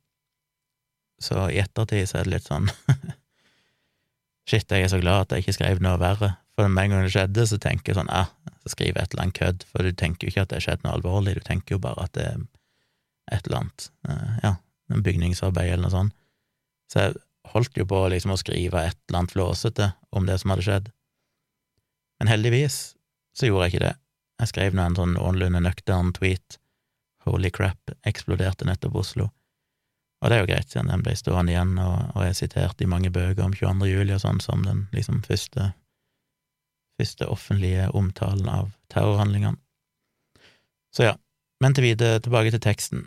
[1.22, 2.68] så i ettertid så er det litt sånn
[4.50, 7.06] Shit, jeg er så glad at jeg ikke skrev noe verre, for med en gang
[7.08, 8.28] det skjedde, så tenker jeg sånn eh,
[8.62, 10.66] så skriver jeg et eller annet kødd, for du tenker jo ikke at det har
[10.68, 12.44] skjedd noe alvorlig, du tenker jo bare at det er
[13.34, 14.52] et eller annet, uh, ja,
[14.94, 16.16] en bygningsarbeid eller noe sånt.
[16.92, 17.16] Så jeg
[17.54, 20.92] holdt jo på liksom å skrive et eller annet flåsete om det som hadde skjedd.
[22.20, 22.96] Men heldigvis
[23.36, 23.96] så gjorde jeg ikke det.
[24.42, 26.60] Jeg skrev nå en sånn noenlunde nøktern tweet.
[27.26, 29.30] Holy crap, eksploderte nettopp Oslo.
[30.24, 32.90] Og det er jo greit, siden den ble stående igjen og, og er sitert i
[32.90, 33.90] mange bøker om 22.
[33.92, 35.72] juli og sånn som den liksom første,
[37.00, 39.60] første offentlige omtalen av terrorhandlingene.
[40.96, 41.16] Så ja,
[41.64, 43.06] men til videre, tilbake til teksten.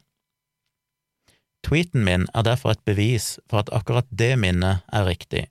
[1.66, 5.48] Tweeten min er derfor et bevis for at akkurat det minnet er riktig.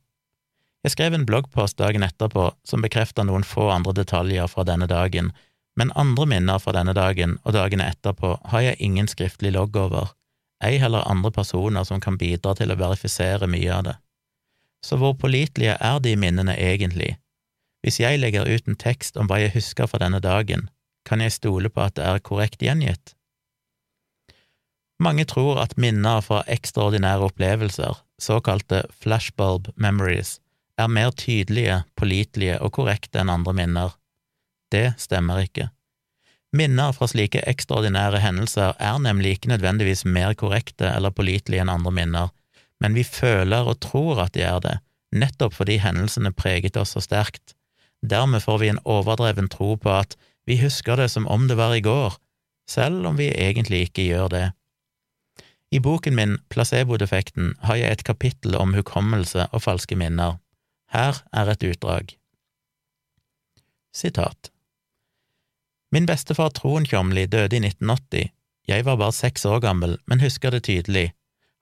[0.85, 5.33] Jeg skrev en bloggpost dagen etterpå som bekrefter noen få andre detaljer fra denne dagen,
[5.75, 10.13] men andre minner fra denne dagen og dagene etterpå har jeg ingen skriftlig logg over,
[10.63, 13.97] ei heller andre personer som kan bidra til å verifisere mye av det.
[14.85, 17.17] Så hvor pålitelige er de minnene egentlig?
[17.83, 20.69] Hvis jeg legger ut en tekst om hva jeg husker fra denne dagen,
[21.05, 23.16] kan jeg stole på at det er korrekt gjengitt?
[24.99, 30.39] Mange tror at minner fra ekstraordinære opplevelser, såkalte flashbulb memories,
[30.77, 33.93] er mer tydelige, pålitelige og korrekte enn andre minner.
[34.73, 35.69] Det stemmer ikke.
[36.57, 41.93] Minner fra slike ekstraordinære hendelser er nemlig ikke nødvendigvis mer korrekte eller pålitelige enn andre
[41.93, 42.33] minner,
[42.81, 44.77] men vi føler og tror at de er det,
[45.13, 47.53] nettopp fordi hendelsene preget oss så sterkt.
[48.01, 50.17] Dermed får vi en overdreven tro på at
[50.47, 52.15] vi husker det som om det var i går,
[52.69, 54.45] selv om vi egentlig ikke gjør det.
[55.71, 60.37] I boken min Placebo-defekten har jeg et kapittel om hukommelse og falske minner.
[60.93, 62.13] Her er et utdrag.
[63.91, 64.51] Sitat.
[65.91, 68.31] Min bestefar Troen Tjomli døde i 1980.
[68.67, 71.11] Jeg var bare seks år gammel, men husker det tydelig.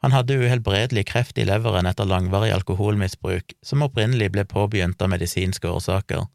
[0.02, 5.70] Han hadde uhelbredelig kreft i leveren etter langvarig alkoholmisbruk, som opprinnelig ble påbegynt av medisinske
[5.70, 6.28] årsaker.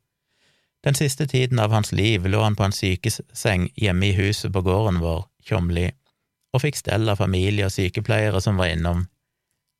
[0.82, 4.62] Den siste tiden av hans liv lå han på en sykeseng hjemme i huset på
[4.66, 5.90] gården vår, Tjomli,
[6.54, 9.06] og fikk stell av familie og sykepleiere som var innom.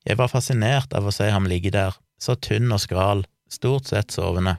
[0.07, 4.13] Jeg var fascinert av å se ham ligge der, så tynn og skral, stort sett
[4.13, 4.57] sovende.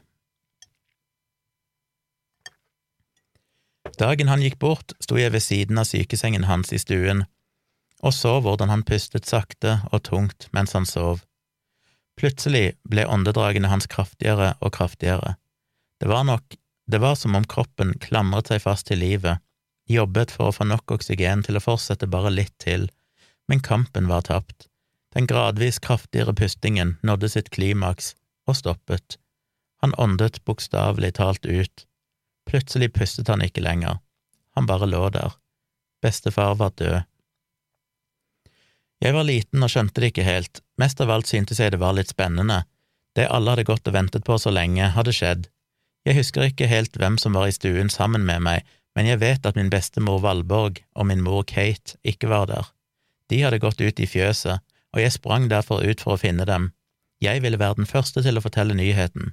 [3.98, 7.24] Dagen han gikk bort, sto jeg ved siden av sykesengen hans i stuen
[8.02, 11.22] og så hvordan han pustet sakte og tungt mens han sov.
[12.18, 15.36] Plutselig ble åndedragene hans kraftigere og kraftigere.
[16.02, 16.58] Det var nok,
[16.90, 19.38] det var som om kroppen klamret seg fast til livet,
[19.90, 22.88] jobbet for å få nok oksygen til å fortsette bare litt til,
[23.48, 24.68] men kampen var tapt.
[25.12, 28.14] Den gradvis kraftigere pustingen nådde sitt klimaks
[28.48, 29.18] og stoppet.
[29.82, 31.86] Han åndet bokstavelig talt ut,
[32.48, 33.98] Plutselig pustet han ikke lenger,
[34.56, 35.34] han bare lå der.
[36.02, 37.02] Bestefar var død.
[39.02, 41.96] Jeg var liten og skjønte det ikke helt, mest av alt syntes jeg det var
[41.96, 42.62] litt spennende.
[43.16, 45.48] Det alle hadde gått og ventet på så lenge, hadde skjedd.
[46.06, 49.46] Jeg husker ikke helt hvem som var i stuen sammen med meg, men jeg vet
[49.48, 52.68] at min bestemor Valborg og min mor Kate ikke var der.
[53.30, 54.60] De hadde gått ut i fjøset,
[54.92, 56.70] og jeg sprang derfor ut for å finne dem.
[57.22, 59.32] Jeg ville være den første til å fortelle nyheten.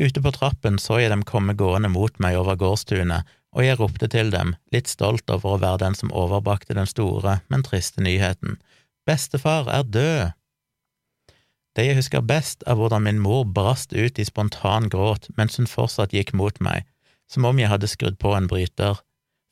[0.00, 4.06] Ute på trappen så jeg dem komme gående mot meg over gårdstunet, og jeg ropte
[4.08, 8.60] til dem, litt stolt over å være den som overbrakte den store, men triste nyheten.
[9.08, 10.36] Bestefar er død!
[11.76, 15.70] Det jeg husker best, er hvordan min mor brast ut i spontan gråt mens hun
[15.70, 16.86] fortsatt gikk mot meg,
[17.30, 18.98] som om jeg hadde skrudd på en bryter.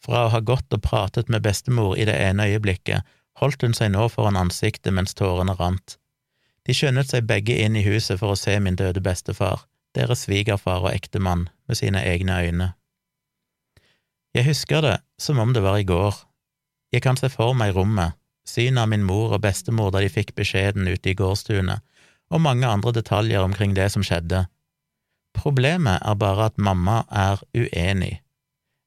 [0.04, 3.06] Fra å ha gått og pratet med bestemor i det ene øyeblikket,
[3.38, 5.96] holdt hun seg nå foran ansiktet mens tårene rant.
[6.66, 9.64] De skyndet seg begge inn i huset for å se min døde bestefar,
[9.96, 12.72] deres svigerfar og ektemann, med sine egne øyne.
[14.36, 16.14] Jeg husker det som om det var i går.
[16.92, 18.18] Jeg kan se for meg rommet,
[18.48, 21.80] synet av min mor og bestemor da de fikk beskjeden ute i gårdstunet,
[22.28, 24.44] og mange andre detaljer omkring det som skjedde.
[25.38, 28.18] Problemet er bare at mamma er uenig.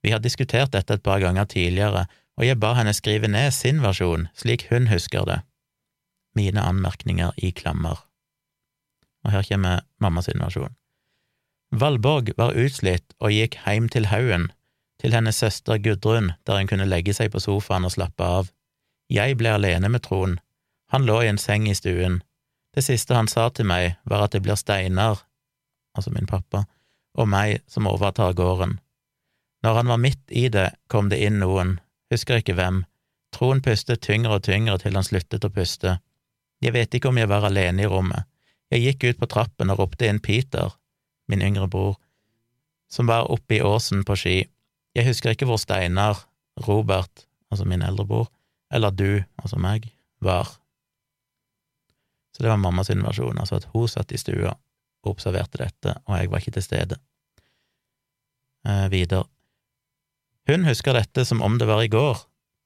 [0.04, 2.06] Vi har diskutert dette et par ganger tidligere,
[2.38, 5.40] og jeg ba henne skrive ned sin versjon, slik hun husker det.
[6.36, 8.04] Mine anmerkninger i klammer.
[9.24, 10.76] Og her kommer mamma sin versjon.
[11.72, 14.50] Valborg var utslitt og gikk heim til haugen,
[15.00, 18.52] til hennes søster Gudrun, der hun kunne legge seg på sofaen og slappe av.
[19.10, 20.40] Jeg ble alene med Trond.
[20.92, 22.22] Han lå i en seng i stuen.
[22.76, 25.24] Det siste han sa til meg, var at det blir Steinar,
[25.98, 26.66] altså min pappa,
[27.18, 28.78] og meg som overtar gården.
[29.64, 31.78] Når han var midt i det, kom det inn noen,
[32.12, 32.84] husker ikke hvem.
[33.36, 36.00] Trond pustet tyngre og tyngre til han sluttet å puste.
[36.62, 38.28] Jeg vet ikke om jeg var alene i rommet.
[38.72, 40.72] Jeg gikk ut på trappen og ropte inn Peter,
[41.28, 41.98] min yngre bror,
[42.92, 44.38] som var oppe i åsen på ski.
[44.96, 46.26] Jeg husker ikke hvor Steinar,
[46.68, 48.28] Robert, altså min eldre bror,
[48.72, 49.92] eller du, altså meg,
[50.24, 50.50] var.
[52.32, 54.56] Så det var mammas versjon, altså at hun satt i stua
[55.04, 56.98] og observerte dette, og jeg var ikke til stede.
[58.68, 59.26] Eh, videre.
[60.50, 62.20] Hun husker dette som om det var i går.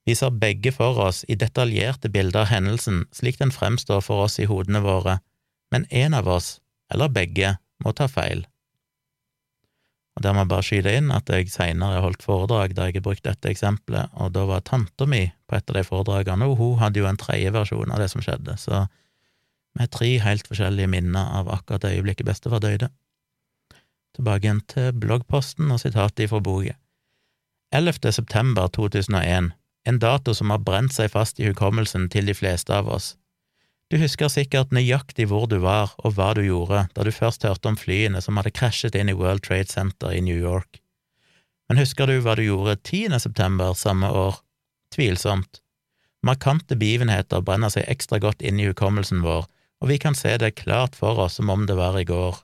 [0.06, 4.38] Vi ser begge for oss i detaljerte bilder av hendelsen slik den fremstår for oss
[4.40, 5.20] i hodene våre,
[5.74, 6.60] men en av oss,
[6.94, 8.46] eller begge, må ta feil.
[10.16, 13.08] Og Der må jeg bare skyte inn at jeg seinere holdt foredrag der jeg har
[13.08, 16.78] brukt dette eksempelet, og da var tanta mi på et av de foredragene, og hun
[16.80, 18.86] hadde jo en tredje versjon av det som skjedde, så
[19.82, 22.90] har tre helt forskjellige minner av akkurat det øyeblikket bestefar døde.
[24.16, 26.78] Tilbake igjen til bloggposten og sitatet fra boka.
[27.76, 28.12] 11.
[28.16, 29.52] september 2001,
[29.86, 33.16] en dato som har brent seg fast i hukommelsen til de fleste av oss.
[33.92, 37.70] Du husker sikkert nøyaktig hvor du var og hva du gjorde da du først hørte
[37.70, 40.80] om flyene som hadde krasjet inn i World Trade Center i New York.
[41.70, 43.20] Men husker du hva du gjorde 10.
[43.20, 44.40] september samme år?
[44.94, 45.62] Tvilsomt.
[46.26, 49.46] Markante begivenheter brenner seg ekstra godt inn i hukommelsen vår,
[49.86, 52.40] og vi kan se det klart for oss som om det var i går.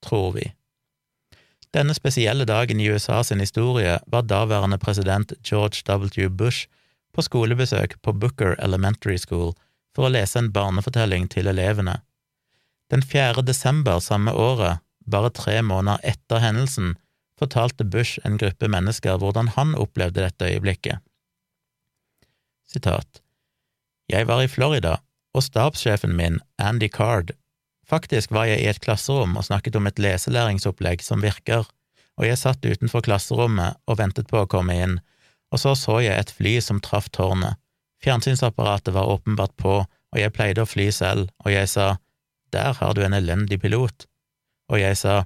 [0.00, 0.46] Tror vi.
[1.76, 6.30] Denne spesielle dagen i USA sin historie var daværende president George W.
[6.32, 6.70] Bush
[7.12, 9.52] på skolebesøk på Booker Elementary School
[9.94, 11.98] for å lese en barnefortelling til elevene.
[12.88, 13.44] Den 4.
[13.44, 16.96] desember samme året, bare tre måneder etter hendelsen,
[17.36, 21.04] fortalte Bush en gruppe mennesker hvordan han opplevde dette øyeblikket.
[22.64, 23.20] Sitat
[24.08, 24.96] Jeg var i Florida,
[25.36, 27.34] og stabssjefen min, Andy Card,
[27.90, 31.64] Faktisk var jeg i et klasserom og snakket om et leselæringsopplegg som virker,
[32.20, 34.98] og jeg satt utenfor klasserommet og ventet på å komme inn,
[35.50, 37.58] og så så jeg et fly som traff tårnet.
[38.04, 41.96] Fjernsynsapparatet var åpenbart på, og jeg pleide å fly selv, og jeg sa,
[42.54, 44.06] der har du en elendig pilot,
[44.70, 45.24] og jeg sa,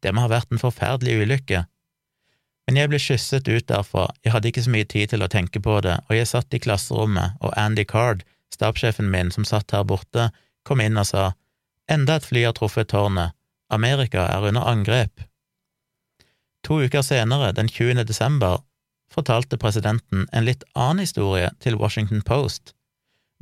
[0.00, 1.66] det må ha vært en forferdelig ulykke.
[2.68, 5.60] Men jeg ble kysset ut derfra, jeg hadde ikke så mye tid til å tenke
[5.60, 8.24] på det, og jeg satt i klasserommet, og Andy Card,
[8.54, 10.30] stabssjefen min som satt her borte,
[10.64, 11.32] kom inn og sa,
[11.90, 13.34] enda et fly har truffet tårnet,
[13.70, 15.24] Amerika er under angrep.
[16.64, 18.04] To uker senere, den 20.
[18.04, 18.62] desember,
[19.12, 22.74] fortalte presidenten en litt annen historie til Washington Post.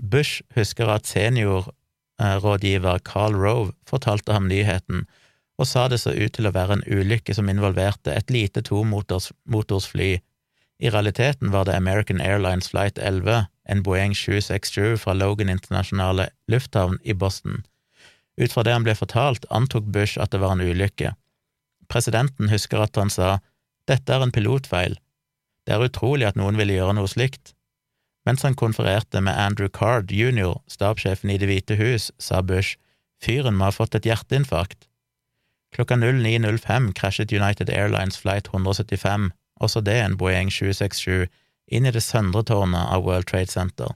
[0.03, 5.07] Bush husker at seniorrådgiver Carl Rove fortalte ham nyheten,
[5.59, 9.89] og sa det så ut til å være en ulykke som involverte et lite tomotors
[9.89, 10.19] fly.
[10.79, 16.99] I realiteten var det American Airlines Flight 11, en Boeing 767 fra Logan internasjonale lufthavn
[17.05, 17.65] i Boston.
[18.37, 21.15] Ut fra det han ble fortalt, antok Bush at det var en ulykke.
[21.89, 23.39] Presidenten husker at han sa
[23.87, 24.97] dette er en pilotfeil,
[25.67, 27.53] det er utrolig at noen ville gjøre noe slikt.
[28.27, 32.79] Mens han konfererte med Andrew Card jr., stabssjefen i Det hvite hus, sa Bush
[33.23, 34.87] fyren må ha fått et hjerteinfarkt.
[35.75, 41.27] Klokka 09.05 krasjet United Airlines flight 175, også det en Boeing 767,
[41.67, 43.95] inn i det søndre tårnet av World Trade Center.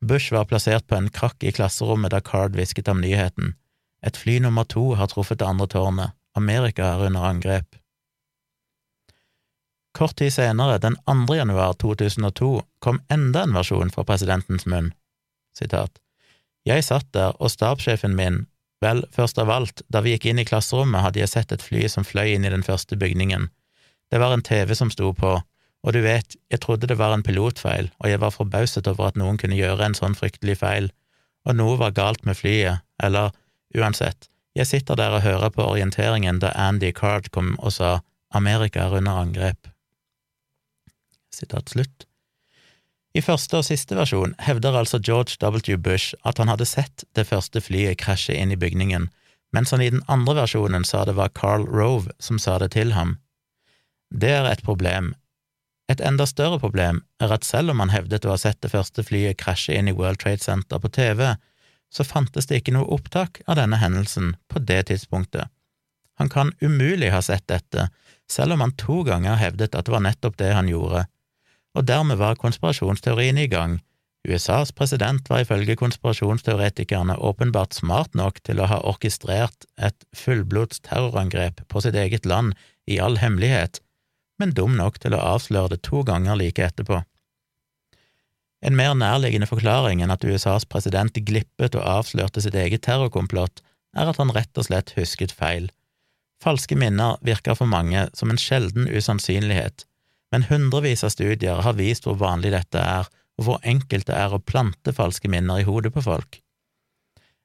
[0.00, 3.54] Bush var plassert på en krakk i klasserommet da Card hvisket om nyheten.
[4.02, 6.16] Et fly nummer to har truffet det andre tårnet.
[6.36, 7.76] Amerika er under angrep.
[9.92, 11.34] Kort tid senere, den 2.
[11.34, 14.92] januar 2002, kom enda en versjon fra presidentens munn.
[15.58, 15.98] Sitat.
[16.64, 18.44] Jeg satt der, og stabssjefen min,
[18.80, 21.88] vel, først av alt, da vi gikk inn i klasserommet, hadde jeg sett et fly
[21.90, 23.48] som fløy inn i den første bygningen.
[24.10, 25.34] Det var en TV som sto på,
[25.86, 29.20] og du vet, jeg trodde det var en pilotfeil, og jeg var forbauset over at
[29.20, 30.90] noen kunne gjøre en sånn fryktelig feil,
[31.48, 33.32] og noe var galt med flyet, eller,
[33.76, 38.00] uansett, jeg sitter der og hører på orienteringen da Andy Card kom og sa
[38.34, 39.70] Amerika er under angrep.
[41.30, 42.06] Sitat slutt.
[43.14, 45.78] I første og siste versjon hevder altså George W.
[45.78, 49.08] Bush at han hadde sett det første flyet krasje inn i bygningen,
[49.54, 52.94] mens han i den andre versjonen sa det var Carl Rove som sa det til
[52.94, 53.16] ham.
[54.10, 55.14] Det er et problem.
[55.90, 59.02] Et enda større problem er at selv om han hevdet å ha sett det første
[59.02, 61.32] flyet krasje inn i World Trade Center på TV,
[61.90, 65.50] så fantes det ikke noe opptak av denne hendelsen på det tidspunktet.
[66.20, 67.88] Han kan umulig ha sett dette,
[68.30, 71.06] selv om han to ganger hevdet at det var nettopp det han gjorde,
[71.74, 73.78] og dermed var konspirasjonsteoriene i gang.
[74.28, 81.64] USAs president var ifølge konspirasjonsteoretikerne åpenbart smart nok til å ha orkestrert et fullblods terrorangrep
[81.72, 82.52] på sitt eget land
[82.86, 83.80] i all hemmelighet,
[84.40, 87.02] men dum nok til å avsløre det to ganger like etterpå.
[88.60, 93.62] En mer nærliggende forklaring enn at USAs president glippet og avslørte sitt eget terrorkomplott,
[93.96, 95.70] er at han rett og slett husket feil.
[96.40, 99.86] Falske minner virker for mange som en sjelden usannsynlighet,
[100.32, 103.08] men hundrevis av studier har vist hvor vanlig dette er,
[103.40, 106.40] og hvor enkelt det er å plante falske minner i hodet på folk.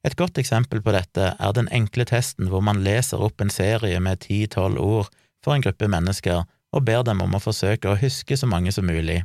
[0.06, 4.00] Et godt eksempel på dette er den enkle testen hvor man leser opp en serie
[4.04, 5.10] med ti–tolv ord
[5.44, 6.44] for en gruppe mennesker
[6.76, 9.22] og ber dem om å forsøke å huske så mange som mulig.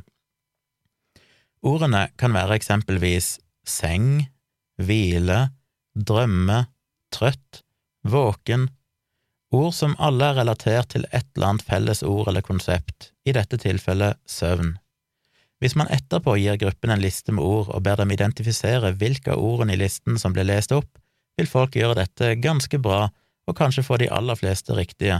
[1.61, 3.35] Ordene kan være eksempelvis
[3.67, 4.27] seng,
[4.81, 5.51] hvile,
[5.93, 6.63] drømme,
[7.13, 7.61] trøtt,
[8.07, 8.69] våken,
[9.51, 13.59] ord som alle er relatert til et eller annet felles ord eller konsept, i dette
[13.61, 14.77] tilfellet søvn.
[15.61, 19.43] Hvis man etterpå gir gruppen en liste med ord og ber dem identifisere hvilke av
[19.43, 20.89] ordene i listen som ble lest opp,
[21.37, 23.03] vil folk gjøre dette ganske bra
[23.49, 25.19] og kanskje få de aller fleste riktige.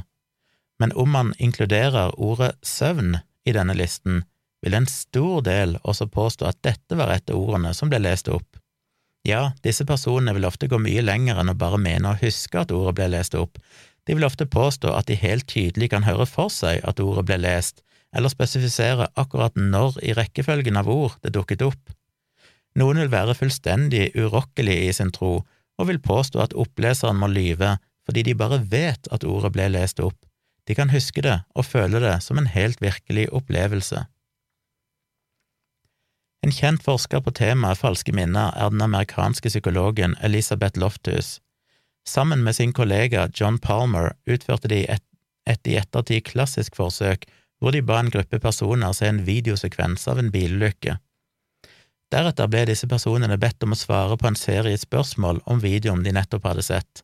[0.81, 4.23] Men om man inkluderer ordet søvn i denne listen,
[4.65, 8.29] vil en stor del også påstå at dette var et av ordene som ble lest
[8.33, 8.57] opp.
[9.27, 12.73] Ja, disse personene vil ofte gå mye lenger enn å bare mene å huske at
[12.73, 13.59] ordet ble lest opp,
[14.09, 17.37] de vil ofte påstå at de helt tydelig kan høre for seg at ordet ble
[17.43, 17.83] lest,
[18.17, 21.93] eller spesifisere akkurat når i rekkefølgen av ord det dukket opp.
[22.81, 25.43] Noen vil være fullstendig urokkelige i sin tro
[25.77, 27.77] og vil påstå at oppleseren må lyve
[28.09, 30.17] fordi de bare vet at ordet ble lest opp,
[30.71, 34.05] de kan huske det og føle det som en helt virkelig opplevelse.
[36.47, 41.41] En kjent forsker på temaet falske minner er den amerikanske psykologen Elisabeth Loftus.
[42.07, 45.03] Sammen med sin kollega John Palmer utførte de et,
[45.43, 47.27] et i ettertid klassisk forsøk
[47.59, 50.95] hvor de ba en gruppe personer se en videosekvens av en bilulykke.
[52.15, 56.15] Deretter ble disse personene bedt om å svare på en serie spørsmål om videoen de
[56.15, 57.03] nettopp hadde sett.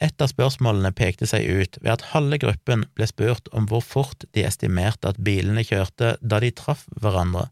[0.00, 4.24] Et av spørsmålene pekte seg ut ved at halve gruppen ble spurt om hvor fort
[4.32, 7.50] de estimerte at bilene kjørte da de traff hverandre,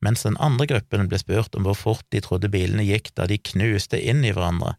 [0.00, 3.36] mens den andre gruppen ble spurt om hvor fort de trodde bilene gikk da de
[3.36, 4.74] knuste inn i hverandre.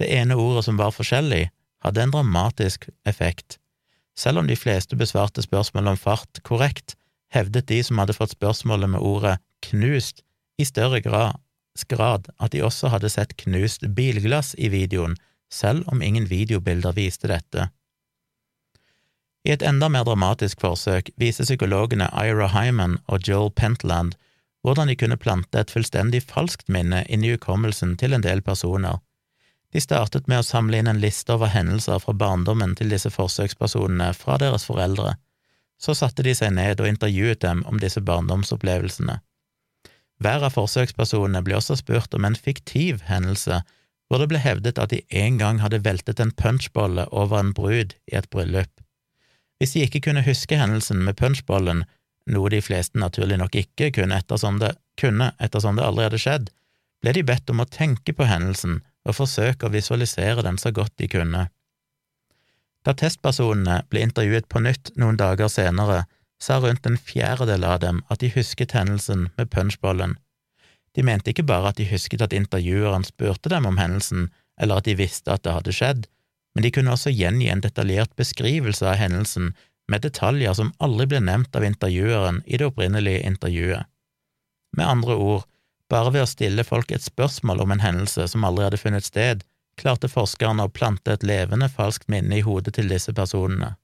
[0.00, 1.50] Det ene ordet som var forskjellig,
[1.84, 3.58] hadde en dramatisk effekt,
[4.16, 6.96] selv om de fleste besvarte spørsmålet om fart korrekt,
[7.32, 9.36] hevdet de som hadde fått spørsmålet med ordet
[9.68, 10.24] knust,
[10.60, 11.36] i større grad,
[12.36, 15.14] at de også hadde sett knust bilglass i videoen,
[15.52, 17.68] selv om ingen videobilder viste dette.
[19.44, 24.16] I et enda mer dramatisk forsøk viser psykologene Ira Hyman og Joel Pentland
[24.62, 29.00] hvordan de kunne plante et fullstendig falskt minne inn i hukommelsen til en del personer,
[29.70, 34.10] de startet med å samle inn en liste over hendelser fra barndommen til disse forsøkspersonene
[34.18, 35.14] fra deres foreldre.
[35.80, 39.20] Så satte de seg ned og intervjuet dem om disse barndomsopplevelsene.
[40.20, 43.62] Hver av forsøkspersonene ble også spurt om en fiktiv hendelse,
[44.10, 47.94] hvor det ble hevdet at de en gang hadde veltet en punchbolle over en brud
[48.10, 48.82] i et bryllup.
[49.62, 51.84] Hvis de ikke kunne huske hendelsen med punchbollen,
[52.26, 56.50] noe de fleste naturlig nok ikke kunne ettersom det, kunne ettersom det aldri skjedd,
[57.00, 60.96] ble de bedt om å tenke på hendelsen og forsøke å visualisere den så godt
[60.98, 61.46] de kunne.
[62.84, 66.02] Da testpersonene ble intervjuet på nytt noen dager senere,
[66.40, 70.16] sa rundt en fjerdedel av dem at de husket hendelsen med punchbollen.
[70.96, 74.30] De mente ikke bare at de husket at intervjueren spurte dem om hendelsen,
[74.60, 76.08] eller at de visste at det hadde skjedd,
[76.54, 79.52] men de kunne også gjengi en detaljert beskrivelse av hendelsen
[79.90, 83.86] med detaljer som aldri ble nevnt av intervjueren i det opprinnelige intervjuet.
[84.76, 85.46] Med andre ord,
[85.90, 89.42] Bare ved å stille folk et spørsmål om en hendelse som aldri hadde funnet sted,
[89.80, 93.74] klarte forskerne å plante et levende falskt minne i hodet til disse personene.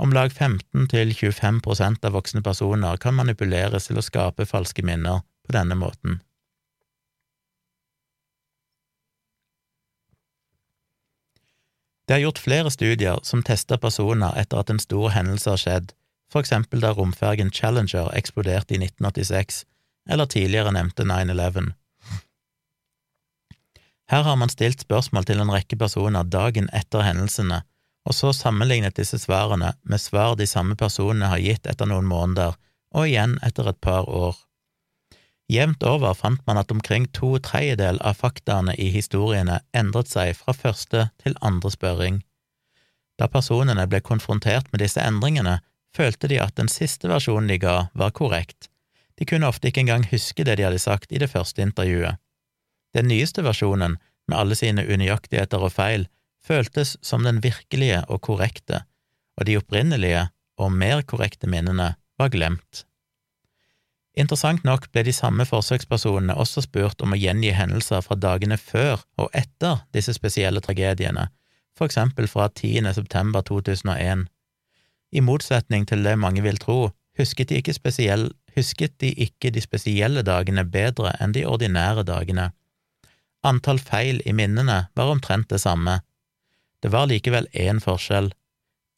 [0.00, 5.58] Om lag 15–25 prosent av voksne personer kan manipuleres til å skape falske minner på
[5.58, 6.20] denne måten.
[12.06, 15.92] Det er gjort flere studier som tester personer etter at en stor hendelse har skjedd,
[16.30, 19.64] for eksempel da romfergen Challenger eksploderte i 1986,
[20.10, 21.70] eller tidligere nevnte 9-11.
[24.10, 27.62] Her har man stilt spørsmål til en rekke personer dagen etter hendelsene,
[28.02, 32.58] og så sammenlignet disse svarene med svar de samme personene har gitt etter noen måneder,
[32.90, 34.34] og igjen etter et par år.
[35.50, 40.54] Jevnt over fant man at omkring to tredjedel av faktaene i historiene endret seg fra
[40.54, 42.20] første til andre spørring.
[43.18, 45.58] Da personene ble konfrontert med disse endringene,
[45.96, 48.70] følte de at den siste versjonen de ga, var korrekt,
[49.18, 52.16] de kunne ofte ikke engang huske det de hadde sagt i det første intervjuet.
[52.96, 53.98] Den nyeste versjonen,
[54.30, 56.06] med alle sine unøyaktigheter og feil,
[56.46, 58.84] føltes som den virkelige og korrekte,
[59.36, 60.28] og de opprinnelige
[60.62, 62.84] og mer korrekte minnene var glemt.
[64.20, 69.00] Interessant nok ble de samme forsøkspersonene også spurt om å gjengi hendelser fra dagene før
[69.22, 71.28] og etter disse spesielle tragediene,
[71.76, 72.90] for eksempel fra 10.
[72.98, 74.26] september 2001.
[75.16, 80.26] I motsetning til det mange vil tro, husket de spesiell, husket de ikke de spesielle
[80.26, 82.50] dagene bedre enn de ordinære dagene.
[83.46, 86.00] Antall feil i minnene var omtrent det samme.
[86.82, 88.34] Det var likevel én forskjell.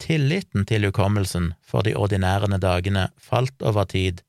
[0.03, 4.19] Tilliten til hukommelsen for de ordinære dagene falt over tid,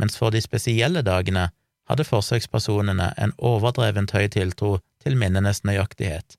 [0.00, 1.50] mens for de spesielle dagene
[1.90, 6.36] hadde forsøkspersonene en overdrevent høy tiltro til minnenes nøyaktighet.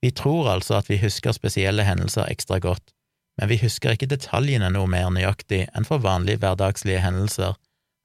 [0.00, 2.94] Vi tror altså at vi husker spesielle hendelser ekstra godt,
[3.38, 7.58] men vi husker ikke detaljene noe mer nøyaktig enn for vanlige hverdagslige hendelser,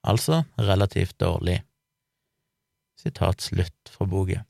[0.04, 1.62] altså relativt dårlig.
[3.00, 4.42] Sitat slutt fra boka.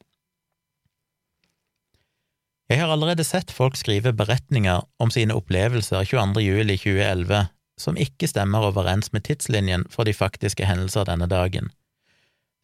[2.66, 6.42] Jeg har allerede sett folk skrive beretninger om sine opplevelser 22.
[6.42, 7.44] juli 2011
[7.80, 11.70] som ikke stemmer overens med tidslinjen for de faktiske hendelser denne dagen.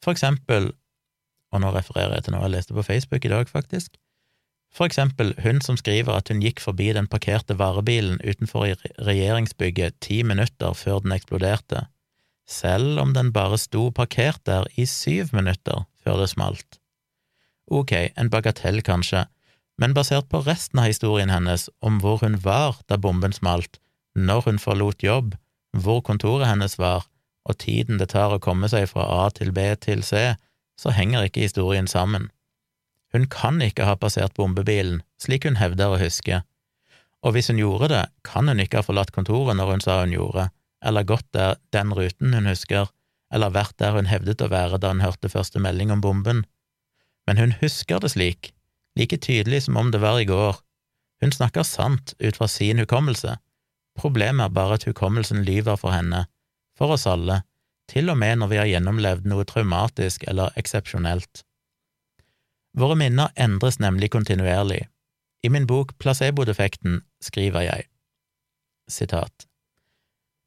[0.05, 0.73] For eksempel,
[1.53, 3.99] og nå refererer jeg til noe jeg leste på Facebook i dag, faktisk,
[4.73, 8.73] for eksempel hun som skriver at hun gikk forbi den parkerte varebilen utenfor
[9.05, 11.87] regjeringsbygget ti minutter før den eksploderte,
[12.49, 16.81] selv om den bare sto parkert der i syv minutter før det smalt.
[17.69, 19.27] Ok, en bagatell kanskje,
[19.79, 23.79] men basert på resten av historien hennes om hvor hun var da bomben smalt,
[24.15, 25.35] når hun forlot jobb,
[25.73, 27.07] hvor kontoret hennes var,
[27.49, 30.35] og tiden det tar å komme seg fra A til B til C,
[30.79, 32.31] så henger ikke historien sammen.
[33.13, 36.43] Hun kan ikke ha passert bombebilen, slik hun hevder å huske,
[37.23, 40.15] og hvis hun gjorde det, kan hun ikke ha forlatt kontoret når hun sa hun
[40.15, 40.49] gjorde,
[40.83, 42.91] eller gått der den ruten hun husker,
[43.33, 46.43] eller vært der hun hevdet å være da hun hørte første melding om bomben.
[47.27, 48.51] Men hun husker det slik,
[48.99, 50.59] like tydelig som om det var i går.
[51.23, 53.39] Hun snakker sant ut fra sin hukommelse.
[53.99, 56.27] Problemet er bare at hukommelsen lyver for henne,
[56.79, 57.43] for oss alle,
[57.91, 61.45] til og med når vi har gjennomlevd noe traumatisk eller eksepsjonelt.
[62.79, 64.87] Våre minner endres nemlig kontinuerlig.
[65.45, 67.89] I min bok Placebo-defekten skriver jeg
[68.89, 69.47] sitat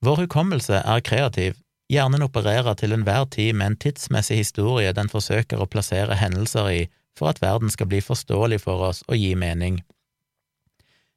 [0.05, 1.57] Vår hukommelse er kreativ,
[1.91, 6.81] hjernen opererer til enhver tid med en tidsmessig historie den forsøker å plassere hendelser i
[7.17, 9.79] for at verden skal bli forståelig for oss og gi mening.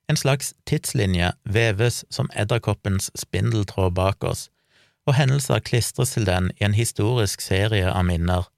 [0.08, 4.46] En slags tidslinje veves som edderkoppens spindeltråd bak oss,
[5.08, 8.48] og hendelser klistres til den i en historisk serie av minner.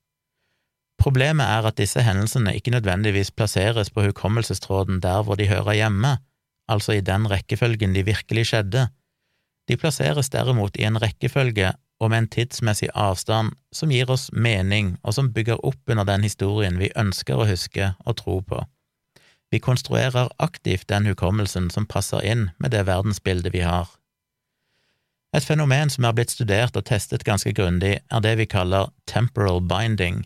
[1.01, 6.19] Problemet er at disse hendelsene ikke nødvendigvis plasseres på hukommelsestråden der hvor de hører hjemme,
[6.69, 8.89] altså i den rekkefølgen de virkelig skjedde.
[9.69, 14.99] De plasseres derimot i en rekkefølge og med en tidsmessig avstand som gir oss mening,
[15.03, 18.63] og som bygger opp under den historien vi ønsker å huske og tro på.
[19.51, 23.89] Vi konstruerer aktivt den hukommelsen som passer inn med det verdensbildet vi har.
[25.35, 29.61] Et fenomen som er blitt studert og testet ganske grundig, er det vi kaller temporal
[29.63, 30.25] binding,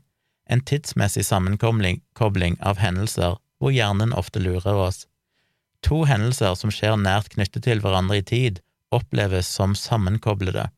[0.48, 5.04] en tidsmessig sammenkobling av hendelser hvor hjernen ofte lurer oss.
[5.84, 8.60] To hendelser som skjer nært knyttet til hverandre i tid,
[8.92, 10.68] oppleves som sammenkoblede.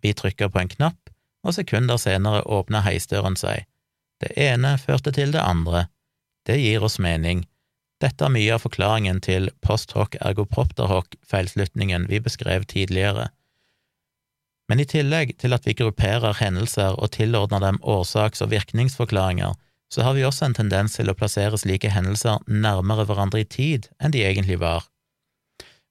[0.00, 1.12] Vi trykker på en knapp,
[1.44, 3.66] og sekunder senere åpner heisdøren seg.
[4.20, 5.86] Det ene førte til det andre.
[6.48, 7.44] Det gir oss mening.
[8.00, 13.28] Dette er mye av forklaringen til post hoc ergopropter hoc-feilslutningen vi beskrev tidligere.
[14.70, 19.56] Men i tillegg til at vi grupperer hendelser og tilordner dem årsaks- og virkningsforklaringer,
[19.90, 23.90] så har vi også en tendens til å plassere slike hendelser nærmere hverandre i tid
[23.98, 24.86] enn de egentlig var.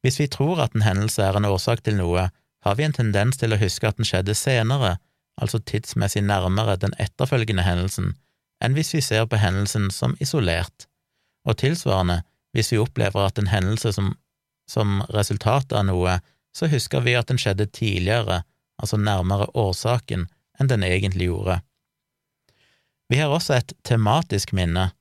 [0.01, 2.29] Hvis vi tror at en hendelse er en årsak til noe,
[2.63, 4.97] har vi en tendens til å huske at den skjedde senere,
[5.39, 8.15] altså tidsmessig nærmere den etterfølgende hendelsen,
[8.63, 10.88] enn hvis vi ser på hendelsen som isolert,
[11.49, 12.21] og tilsvarende,
[12.53, 14.13] hvis vi opplever at en hendelse som,
[14.69, 16.19] som resultat av noe,
[16.55, 18.43] så husker vi at den skjedde tidligere,
[18.81, 20.27] altså nærmere årsaken,
[20.59, 21.59] enn den egentlig gjorde.
[23.09, 24.91] Vi har også et tematisk minne.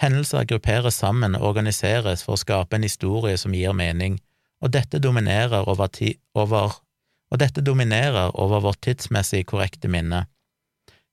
[0.00, 4.20] Hendelser grupperes sammen og organiseres for å skape en historie som gir mening,
[4.62, 5.90] og dette dominerer over,
[6.36, 6.76] over,
[7.30, 10.26] og dette dominerer over vårt tidsmessig korrekte minne.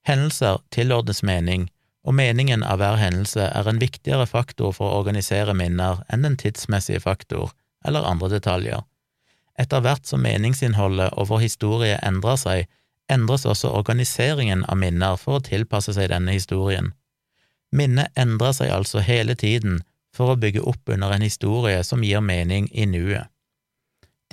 [0.08, 1.70] Hendelser tilordnes mening,
[2.04, 6.36] og meningen av hver hendelse er en viktigere faktor for å organisere minner enn den
[6.40, 7.54] tidsmessige faktor
[7.88, 8.84] eller andre detaljer.
[9.60, 12.68] Etter hvert som meningsinnholdet og vår historie endrer seg,
[13.12, 16.92] endres også organiseringen av minner for å tilpasse seg denne historien.
[17.74, 19.82] Minnet endrer seg altså hele tiden
[20.14, 23.30] for å bygge opp under en historie som gir mening i nuet.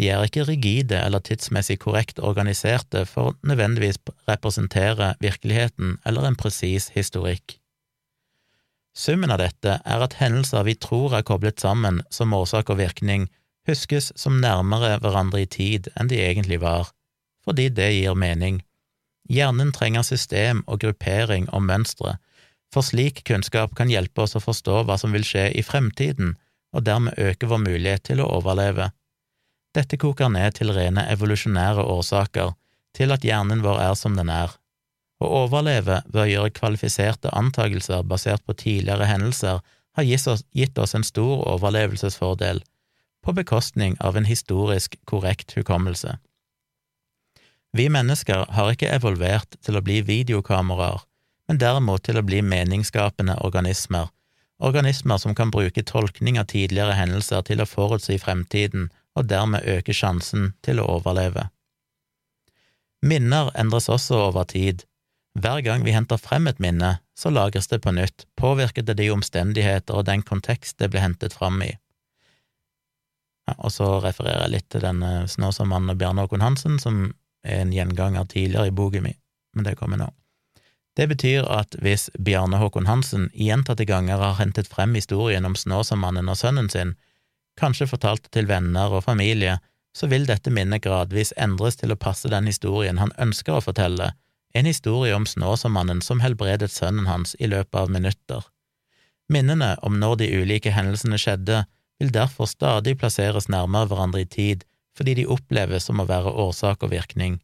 [0.00, 6.38] De er ikke rigide eller tidsmessig korrekt organiserte for å nødvendigvis representere virkeligheten eller en
[6.40, 7.59] presis historikk.
[9.01, 13.30] Summen av dette er at hendelser vi tror er koblet sammen som årsak og virkning,
[13.68, 16.90] huskes som nærmere hverandre i tid enn de egentlig var,
[17.46, 18.61] fordi det gir mening.
[19.30, 22.18] Hjernen trenger system og gruppering og mønstre,
[22.74, 26.36] for slik kunnskap kan hjelpe oss å forstå hva som vil skje i fremtiden,
[26.76, 28.90] og dermed øke vår mulighet til å overleve.
[29.74, 32.53] Dette koker ned til rene evolusjonære årsaker,
[32.92, 34.53] til at hjernen vår er som den er.
[35.20, 39.60] Å overleve ved å gjøre kvalifiserte antagelser basert på tidligere hendelser
[39.98, 42.62] har gitt oss en stor overlevelsesfordel,
[43.20, 46.16] på bekostning av en historisk korrekt hukommelse.
[47.76, 51.04] Vi mennesker har ikke evolvert til å bli videokameraer,
[51.48, 54.08] men derimot til å bli meningsskapende organismer,
[54.58, 59.94] organismer som kan bruke tolkning av tidligere hendelser til å forutsi fremtiden og dermed øke
[59.94, 61.48] sjansen til å overleve.
[63.02, 64.84] Minner endres også over tid.
[65.39, 69.11] Hver gang vi henter frem et minne, så lagres det på nytt, påvirket det de
[69.14, 71.70] omstendigheter og den kontekst det ble hentet frem i.
[73.49, 77.12] Ja, og så refererer jeg litt til denne Snåsamannen og Bjarne Håkon Hansen, som
[77.47, 79.14] er en gjenganger tidligere i boka mi,
[79.55, 80.11] men det kommer nå.
[80.99, 86.28] Det betyr at hvis Bjarne Håkon Hansen gjentatte ganger har hentet frem historien om Snåsamannen
[86.28, 86.97] og sønnen sin,
[87.61, 89.61] kanskje fortalt til venner og familie,
[89.97, 94.12] så vil dette minnet gradvis endres til å passe den historien han ønsker å fortelle,
[94.53, 98.46] en historie om Snåsamannen som helbredet sønnen hans i løpet av minutter.
[99.30, 101.64] Minnene om når de ulike hendelsene skjedde,
[102.01, 104.64] vil derfor stadig plasseres nærmere hverandre i tid,
[104.96, 107.38] fordi de oppleves som å være årsak og virkning.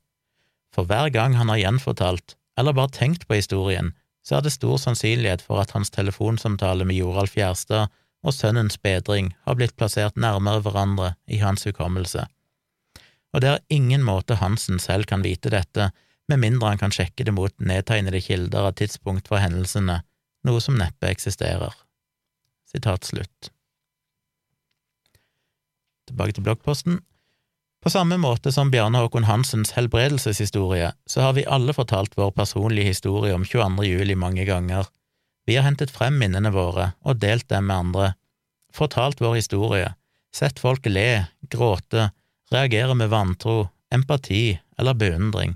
[0.75, 3.93] For hver gang han har gjenfortalt, eller bare tenkt på historien,
[4.27, 7.93] så er det stor sannsynlighet for at hans telefonsamtale med Joralf Gjerstad
[8.27, 12.27] og sønnens bedring har blitt plassert nærmere hverandre i hans hukommelse.
[13.35, 15.93] Og det er ingen måte Hansen selv kan vite dette,
[16.29, 20.01] med mindre han kan sjekke det mot nedtegnede kilder av tidspunkt for hendelsene,
[20.47, 21.75] noe som neppe eksisterer.
[22.71, 23.51] Sitat slutt.
[26.07, 27.01] Tilbake til bloggposten.
[27.83, 32.91] På samme måte som Bjarne Håkon Hansens helbredelseshistorie, så har vi alle fortalt vår personlige
[32.91, 33.87] historie om 22.
[33.87, 34.89] juli mange ganger,
[35.47, 38.07] vi har hentet frem minnene våre og delt dem med andre,
[38.75, 39.93] fortalt vår historie,
[40.35, 42.11] sett folk le, gråte,
[42.51, 45.55] reagere med vantro, empati eller beundring,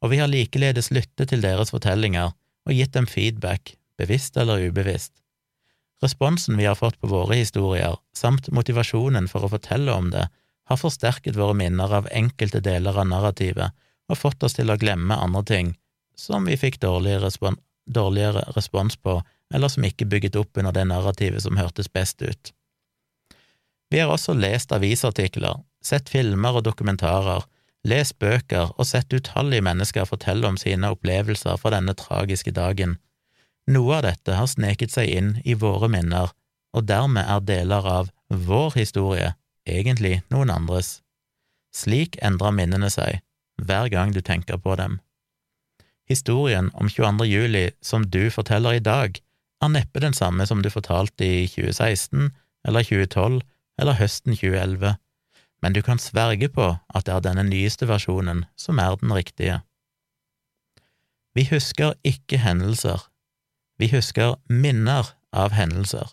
[0.00, 5.12] og vi har likeledes lyttet til deres fortellinger og gitt dem feedback, bevisst eller ubevisst.
[6.00, 10.26] Responsen vi har fått på våre historier, samt motivasjonen for å fortelle om det,
[10.70, 13.76] har forsterket våre minner av enkelte deler av narrativet
[14.10, 15.74] og fått oss til å glemme andre ting,
[16.16, 19.22] som vi fikk dårligere respons dårligere respons på,
[19.54, 22.52] eller som ikke bygget opp under det narrativet som hørtes best ut.
[23.90, 27.42] Vi har også lest avisartikler, sett filmer og dokumentarer,
[27.86, 32.98] lest bøker og sett utallige mennesker fortelle om sine opplevelser fra denne tragiske dagen.
[33.70, 36.32] Noe av dette har sneket seg inn i våre minner,
[36.76, 39.34] og dermed er deler av vår historie
[39.68, 41.00] egentlig noen andres.
[41.74, 43.20] Slik endrer minnene seg
[43.60, 44.98] hver gang du tenker på dem.
[46.10, 47.26] Historien om 22.
[47.28, 49.20] juli som du forteller i dag,
[49.60, 52.30] er neppe den samme som du fortalte i 2016
[52.66, 53.42] eller 2012
[53.80, 54.96] eller høsten 2011,
[55.62, 59.60] men du kan sverge på at det er denne nyeste versjonen som er den riktige.
[61.36, 63.04] Vi husker ikke hendelser,
[63.78, 66.10] vi husker minner av hendelser,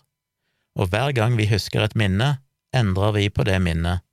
[0.78, 2.38] og hver gang vi husker et minne,
[2.76, 4.04] endrer vi på det minnet,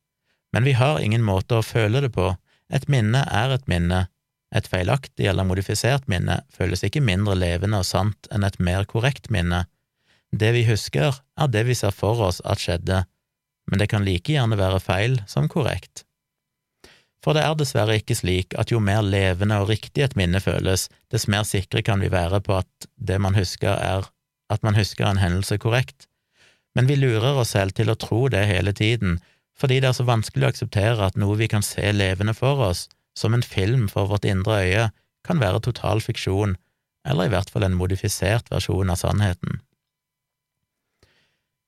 [0.55, 2.31] men vi har ingen måte å føle det på,
[2.73, 4.07] et minne er et minne,
[4.55, 9.27] et feilaktig eller modifisert minne føles ikke mindre levende og sant enn et mer korrekt
[9.33, 9.65] minne.
[10.31, 13.03] Det vi husker, er det vi ser for oss at skjedde,
[13.69, 16.03] men det kan like gjerne være feil som korrekt.
[17.25, 20.89] For det er dessverre ikke slik at jo mer levende og riktig et minne føles,
[21.09, 24.05] dess mer sikre kan vi være på at det man husker, er
[24.53, 26.05] at man husker en hendelse korrekt.
[26.77, 29.17] Men vi lurer oss selv til å tro det hele tiden,
[29.57, 32.85] fordi det er så vanskelig å akseptere at noe vi kan se levende for oss,
[33.17, 34.89] som en film for vårt indre øye,
[35.25, 36.57] kan være total fiksjon,
[37.07, 39.61] eller i hvert fall en modifisert versjon av sannheten.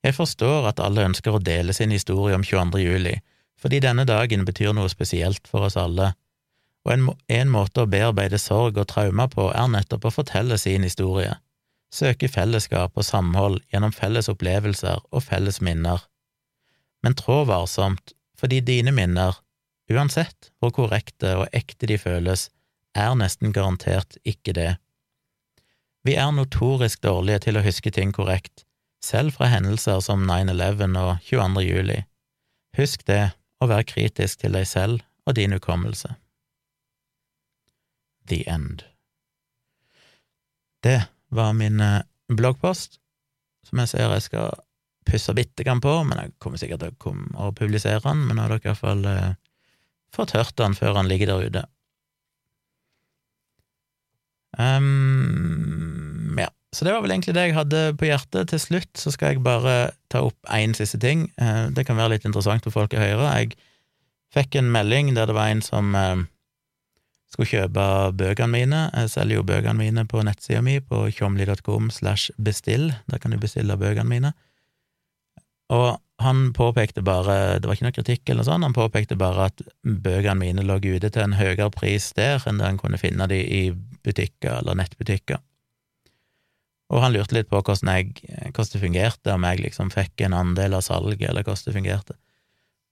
[0.06, 2.80] Jeg forstår at alle ønsker å dele sin historie om 22.
[2.84, 3.16] juli,
[3.58, 6.12] fordi denne dagen betyr noe spesielt for oss alle,
[6.86, 7.08] og en,
[7.40, 11.34] en måte å bearbeide sorg og traumer på er nettopp å fortelle sin historie,
[11.90, 16.04] søke fellesskap og samhold gjennom felles opplevelser og felles minner.
[17.02, 19.40] Men trå varsomt, fordi dine minner,
[19.90, 22.48] uansett hvor korrekte og ekte de føles,
[22.94, 24.70] er nesten garantert ikke det.
[26.06, 28.64] Vi er notorisk dårlige til å huske ting korrekt,
[29.04, 31.64] selv fra hendelser som 9-11 og 22.
[31.66, 31.98] juli.
[32.78, 33.30] Husk det,
[33.62, 36.14] og vær kritisk til deg selv og din hukommelse.
[38.28, 38.84] The End.
[40.84, 41.00] Det
[41.34, 43.00] var min eh, bloggpost,
[43.66, 44.60] som jeg ser jeg skal
[45.08, 48.54] pusse bitte grann på, men jeg kommer sikkert til å publisere den, men nå har
[48.54, 49.34] dere iallfall eh,
[50.14, 51.64] fått hørt den før den ligger der ute.
[54.58, 56.07] Um,
[56.74, 58.50] så det var vel egentlig det jeg hadde på hjertet.
[58.50, 59.76] Til slutt så skal jeg bare
[60.12, 61.26] ta opp én siste ting.
[61.40, 63.30] Uh, det kan være litt interessant for folk å høre.
[63.40, 63.56] Jeg
[64.36, 66.26] fikk en melding der det var en som uh,
[67.32, 67.86] skulle kjøpe
[68.20, 68.82] bøkene mine.
[68.92, 72.90] Jeg selger jo bøkene mine på nettsida mi på tjomli.com slash bestill.
[73.08, 74.34] Der kan du bestille bøkene mine.
[75.72, 79.60] Og han påpekte bare, det var ikke noe kritikk eller sånn, han påpekte bare at
[79.84, 83.38] bøkene mine lå ute til en høyere pris der enn det han kunne finne de
[83.38, 83.62] i
[84.04, 85.38] butikker eller nettbutikker.
[86.88, 88.14] Og han lurte litt på hvordan, jeg,
[88.54, 92.16] hvordan det fungerte, om jeg liksom fikk en andel av salget, eller hvordan det fungerte.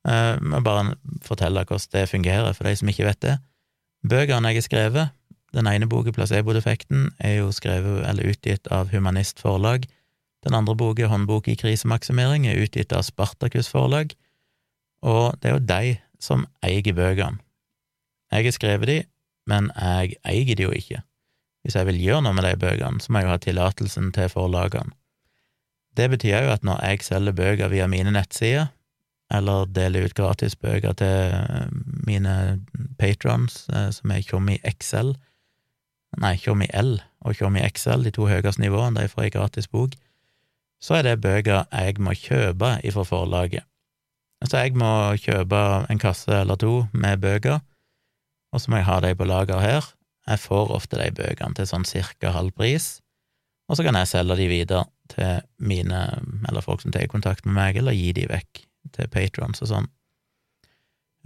[0.07, 0.95] Jeg må bare
[1.25, 3.37] fortelle hvordan det fungerer, for de som ikke vet det.
[4.07, 5.15] Bøkene jeg har skrevet,
[5.57, 9.89] den ene boka, Placebo-defekten, er jo skrevet eller utgitt av Humanist Forlag,
[10.45, 14.13] den andre boka, Håndbok i krisemaksimering, er utgitt av Spartakus forlag,
[15.03, 17.41] og det er jo de som eier bøkene.
[18.33, 18.97] Jeg har skrevet de,
[19.47, 21.01] men jeg eier de jo ikke.
[21.67, 24.31] Hvis jeg vil gjøre noe med de bøkene, så må jeg jo ha tillatelsen til
[24.31, 24.95] forlagene.
[25.99, 28.69] Det betyr jo at når jeg selger bøker via mine nettsider,
[29.35, 31.71] eller deler ut gratis bøker til eh,
[32.07, 32.35] mine
[33.01, 35.17] patrons, eh, som er Tjommi XL,
[36.23, 39.97] nei, Tjommi L og Tjommi XL, de to høyeste nivåene, de får ei gratis bok,
[40.79, 43.67] så er det bøker jeg må kjøpe ifra forlaget.
[44.45, 47.59] Så jeg må kjøpe en kasse eller to med bøker,
[48.55, 49.96] og så må jeg ha de på lager her.
[50.27, 52.97] Jeg får ofte de bøkene til sånn cirka halv pris,
[53.67, 56.01] og så kan jeg selge de videre til mine,
[56.49, 58.63] eller folk som tar kontakt med meg, eller gi de vekk
[58.95, 59.89] til patrons og sånn.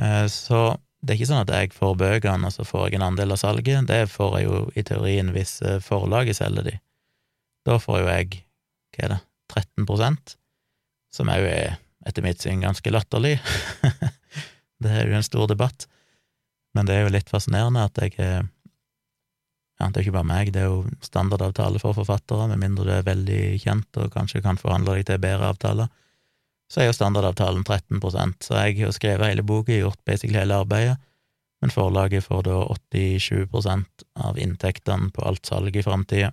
[0.01, 3.07] Eh, så det er ikke sånn at jeg får bøkene, og så får jeg en
[3.09, 3.89] andel av salget.
[3.89, 6.77] Det får jeg jo i teorien hvis eh, forlaget selger de.
[7.69, 8.43] Da får jo jeg,
[8.97, 9.21] hva er det,
[9.51, 10.37] 13%
[11.11, 13.39] som òg er, etter mitt syn, ganske latterlig.
[14.83, 15.89] det er jo en stor debatt,
[16.77, 18.47] men det er jo litt fascinerende at jeg er
[19.81, 22.93] ja, det er ikke bare meg, det er jo standardavtale for forfattere, med mindre du
[22.93, 25.89] er veldig kjent og kanskje kan forhandle deg til bedre avtaler.
[26.71, 30.99] Så er jo standardavtalen 13% så jeg har skrevet hele boka, gjort basically hele arbeidet,
[31.61, 32.59] men forlaget får da
[32.93, 36.31] 87% av inntektene på alt salg i framtida.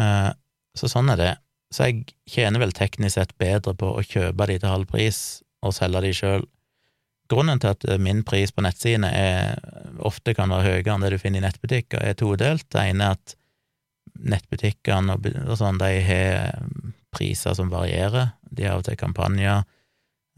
[0.00, 0.30] Eh,
[0.76, 1.30] så sånn er det.
[1.70, 5.20] Så jeg tjener vel teknisk sett bedre på å kjøpe de til halv pris
[5.64, 6.48] og selge de sjøl.
[7.30, 9.60] Grunnen til at eh, min pris på nettsidene er,
[9.98, 12.66] ofte kan være høyere enn det du finner i nettbutikker, er todelt.
[12.72, 13.36] Det ene er at
[14.20, 15.28] nettbutikkene og,
[15.58, 16.64] sånn, de har
[17.14, 18.34] priser som varierer.
[18.50, 19.62] De har av og til kampanjer.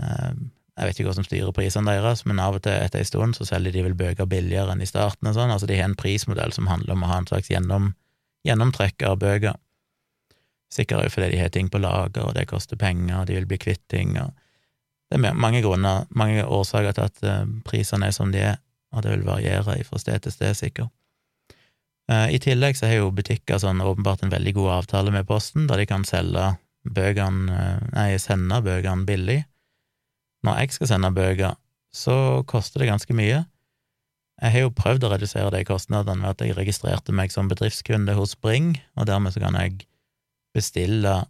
[0.03, 0.35] Eh,
[0.73, 3.37] jeg vet ikke hva som styrer prisene deres, men av og til etter en stund
[3.37, 5.53] så selger de vel bøker billigere enn i starten og sånn.
[5.53, 7.93] Altså de har en prismodell som handler om å ha en slags gjennom,
[8.49, 9.59] gjennomtrekk av bøker.
[10.73, 13.49] Sikkert òg fordi de har ting på lager, og det koster penger, og de vil
[13.49, 14.17] bli kvitt ting.
[14.21, 14.33] og
[15.13, 18.59] Det er mange grunner, mange årsaker til at uh, prisene er som de er,
[18.97, 20.89] og det vil variere fra sted til sted, sikkert.
[22.09, 25.69] Uh, I tillegg så har jo butikker sånn åpenbart en veldig god avtale med Posten,
[25.69, 26.55] der de kan selge
[26.89, 29.43] bøkene, uh, nei, sende bøkene billig.
[30.49, 31.61] Når jeg skal sende bøker,
[31.93, 32.17] så
[32.49, 33.45] koster det ganske mye.
[34.43, 38.17] Jeg har jo prøvd å redusere de kostnadene ved at jeg registrerte meg som bedriftskunde
[38.17, 39.85] hos Spring, og dermed så kan jeg
[40.57, 41.29] bestille eh,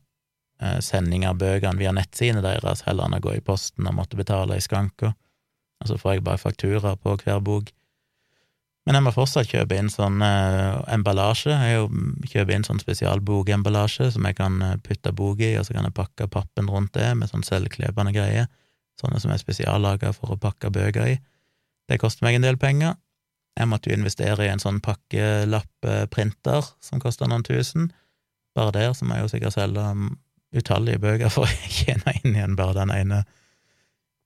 [0.85, 4.59] sending av bøkene via nettsidene deres, heller enn å gå i posten og måtte betale
[4.59, 5.15] i skanker.
[5.83, 7.73] Og så får jeg bare faktura på hver bok.
[8.87, 11.55] Men jeg må fortsatt kjøpe inn sånn eh, emballasje.
[11.55, 15.87] Jeg kjøper inn sånn spesialbokemballasje som jeg kan eh, putte bok i, og så kan
[15.87, 18.51] jeg pakke pappen rundt det med sånn selvklebende greier,
[18.99, 21.17] sånne som er spesiallaga for å pakke bøker i.
[21.91, 22.99] Det koster meg en del penger.
[23.59, 27.91] Jeg måtte jo investere i en sånn pakkelapprinter som koster noen tusen.
[28.57, 29.85] Bare der så må jeg jo sikkert selge
[30.53, 33.23] utallige bøker for å tjene inn igjen bare den ene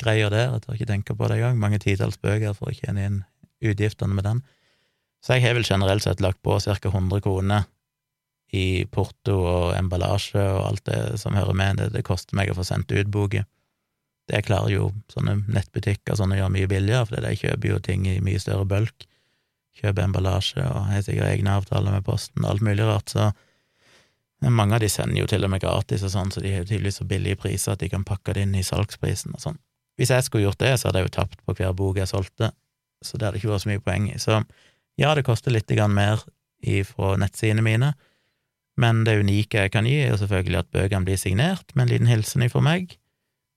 [0.02, 0.52] greia der.
[0.52, 1.58] Jeg tør ikke tenke på det engang.
[1.62, 3.22] Mange titalls bøker for å tjene inn
[3.64, 4.44] utgiftene med den.
[5.24, 6.76] Så jeg har vel generelt sett lagt på ca.
[6.76, 7.66] 100 kroner
[8.54, 11.80] i porto og emballasje og alt det som hører med.
[11.80, 13.42] Det, det koster meg å få sendt ut boka.
[14.26, 18.18] Det klarer jo sånne nettbutikker sånne gjør mye billigere, for de kjøper jo ting i
[18.24, 19.06] mye større bulk.
[19.76, 23.30] Kjøper emballasje og har sikkert egne avtaler med Posten og alt mulig rart, så
[24.52, 27.00] mange av de sender jo til og med gratis og sånn, så de har tydeligvis
[27.00, 29.58] så billige priser at de kan pakke det inn i salgsprisen og sånn.
[29.96, 32.50] Hvis jeg skulle gjort det, så hadde jeg jo tapt på hver bok jeg solgte,
[33.04, 34.18] så det hadde ikke vært så mye poeng i.
[34.20, 34.42] Så
[35.00, 36.22] ja, det koster litt mer
[36.88, 37.94] fra nettsidene mine,
[38.76, 41.92] men det unike jeg kan gi, er jo selvfølgelig at bøkene blir signert med en
[41.94, 42.98] liten hilsen ifra meg.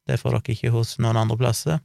[0.07, 1.81] Det får dere ikke hos noen andre plasser.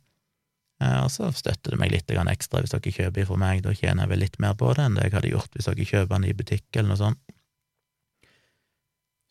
[0.83, 4.05] Eh, og så støtter det meg litt ekstra hvis dere kjøper ifra meg, da tjener
[4.05, 6.29] jeg vel litt mer på det enn det jeg hadde gjort hvis dere kjøper den
[6.31, 7.21] i butikk eller noe sånt.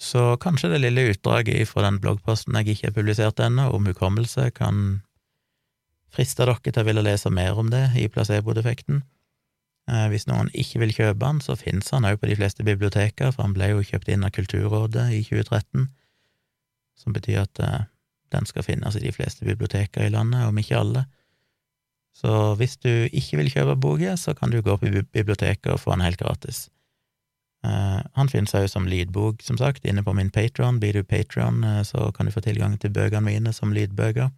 [0.03, 4.49] Så kanskje det lille utdraget fra den bloggposten jeg ikke har publisert ennå, om hukommelse,
[4.51, 4.99] kan
[6.13, 9.01] friste dere til å ville lese mer om det i placebo-defekten.
[9.87, 13.31] Eh, hvis noen ikke vil kjøpe den, så finnes han òg på de fleste biblioteker,
[13.31, 15.87] for han ble jo kjøpt inn av Kulturrådet i 2013,
[16.99, 17.87] som betyr at eh,
[18.35, 21.07] den skal finnes i de fleste biblioteker i landet, om ikke alle.
[22.13, 25.95] Så hvis du ikke vil kjøpe boka, så kan du gå på biblioteket og få
[25.95, 26.67] den helt gratis.
[27.63, 30.81] Uh, han finnes òg som lydbok, som sagt, inne på min Patron.
[30.83, 34.31] Blir du Patron, uh, så kan du få tilgang til bøkene mine som lydbøker.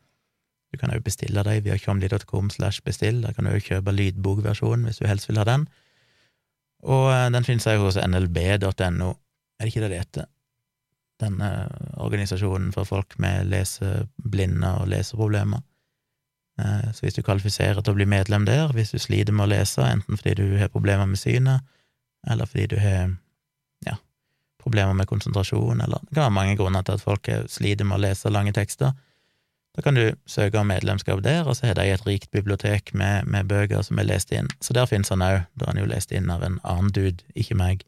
[0.76, 3.22] Du kan òg bestille dem via tjomli.com slash bestill.
[3.24, 5.68] Der kan du òg kjøpe lydbokversjonen hvis du helst vil ha den.
[6.86, 9.12] Og eh, den finnes òg hos nlb.no,
[9.56, 10.28] er det ikke det det heter?
[11.24, 11.52] Denne
[12.04, 15.64] organisasjonen for folk med leseblinde og leseproblemer.
[16.60, 19.54] Eh, så hvis du kvalifiserer til å bli medlem der, hvis du sliter med å
[19.56, 21.64] lese, enten fordi du har problemer med synet,
[22.28, 23.14] eller fordi du har
[23.86, 23.96] ja,
[24.62, 28.06] problemer med konsentrasjon, eller det kan være mange grunner til at folk sliter med å
[28.08, 28.96] lese lange tekster,
[29.76, 33.28] da kan du søke om medlemskap der, og så har de et rikt bibliotek med,
[33.28, 34.48] med, bøker som er lest inn.
[34.64, 37.58] Så der finnes han òg, da han jo lest inn av en annen dude, ikke
[37.60, 37.84] meg.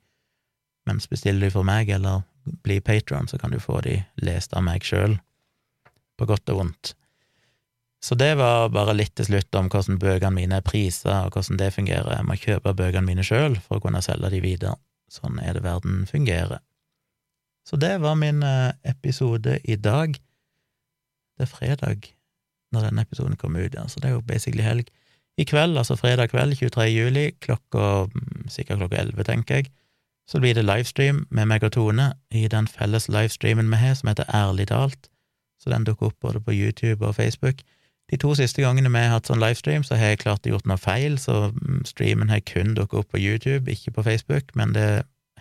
[0.87, 2.25] Mens bestiller du for meg, eller
[2.67, 5.15] blir patron, så kan du få de lest av meg sjøl,
[6.19, 6.96] på godt og vondt.
[8.03, 11.57] Så det var bare litt til slutt om hvordan bøkene mine er prisa, og hvordan
[11.59, 12.13] det fungerer.
[12.13, 14.77] Jeg må kjøpe bøkene mine sjøl for å kunne selge de videre.
[15.11, 16.61] Sånn er det verden fungerer.
[17.67, 20.13] Så det var min eh, episode i dag.
[21.37, 22.13] Det er fredag
[22.71, 24.89] når denne episoden kommer ut, ja, så det er jo basically helg.
[25.37, 26.87] I kveld, altså fredag kveld, 23.
[26.91, 29.69] juli, klokka mm, sikkert klokka 11, tenker jeg,
[30.27, 34.09] så blir det livestream med meg og Tone i den felles livestreamen vi har, som
[34.11, 35.07] heter Ærlig talt,
[35.61, 37.63] så den dukker opp både på YouTube og Facebook.
[38.07, 40.69] De to siste gangene vi har hatt sånn livestream, så har jeg klart å gjort
[40.69, 44.71] noe feil, så mm, streamen har kun dukket opp på YouTube, ikke på Facebook, men
[44.77, 44.87] det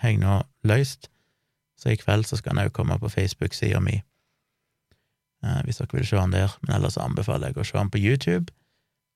[0.03, 1.11] har jeg nå løst,
[1.79, 4.01] så i kveld så skal den òg komme på Facebook-sida mi.
[5.45, 8.03] Eh, hvis dere vil se den der, men ellers anbefaler jeg å se den på
[8.03, 8.51] YouTube.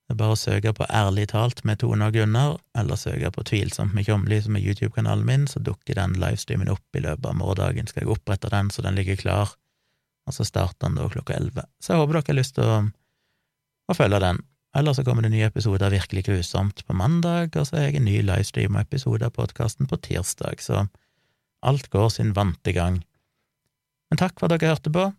[0.07, 3.45] Det er bare å søke på Ærlig talt med Tone og Gunnar, eller søke på
[3.47, 7.37] Tvilsomt med Tjomli, som er YouTube-kanalen min, så dukker den livestreamen opp i løpet av
[7.39, 7.87] morgendagen.
[7.87, 9.53] Skal jeg opprette den så den ligger klar,
[10.27, 11.65] og så starter den da klokka elleve.
[11.81, 12.81] Så jeg håper dere har lyst til å,
[13.91, 14.41] å følge den.
[14.77, 17.99] Eller så kommer det nye episoder av Virkelig grusomt på mandag, og så har jeg
[17.99, 20.85] en ny livestream-episode av podkasten på tirsdag, så
[21.61, 23.01] alt går sin vante gang.
[24.09, 25.09] Men takk for at dere hørte på.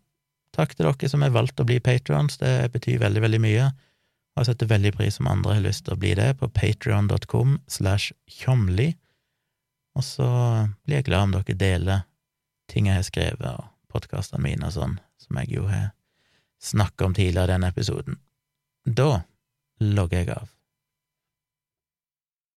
[0.56, 3.68] Takk til dere som har valgt å bli patrons, det betyr veldig, veldig mye.
[4.32, 7.58] Og jeg setter veldig pris om andre har lyst til å bli det, på patrion.com
[7.68, 8.94] slash tjomli.
[9.96, 10.28] Og så
[10.84, 12.04] blir jeg glad om dere deler
[12.72, 15.90] ting jeg har skrevet, og podkastene mine og sånn, som jeg jo har
[16.62, 18.16] snakka om tidligere i denne episoden.
[18.84, 19.22] Da
[19.78, 20.48] logger jeg av.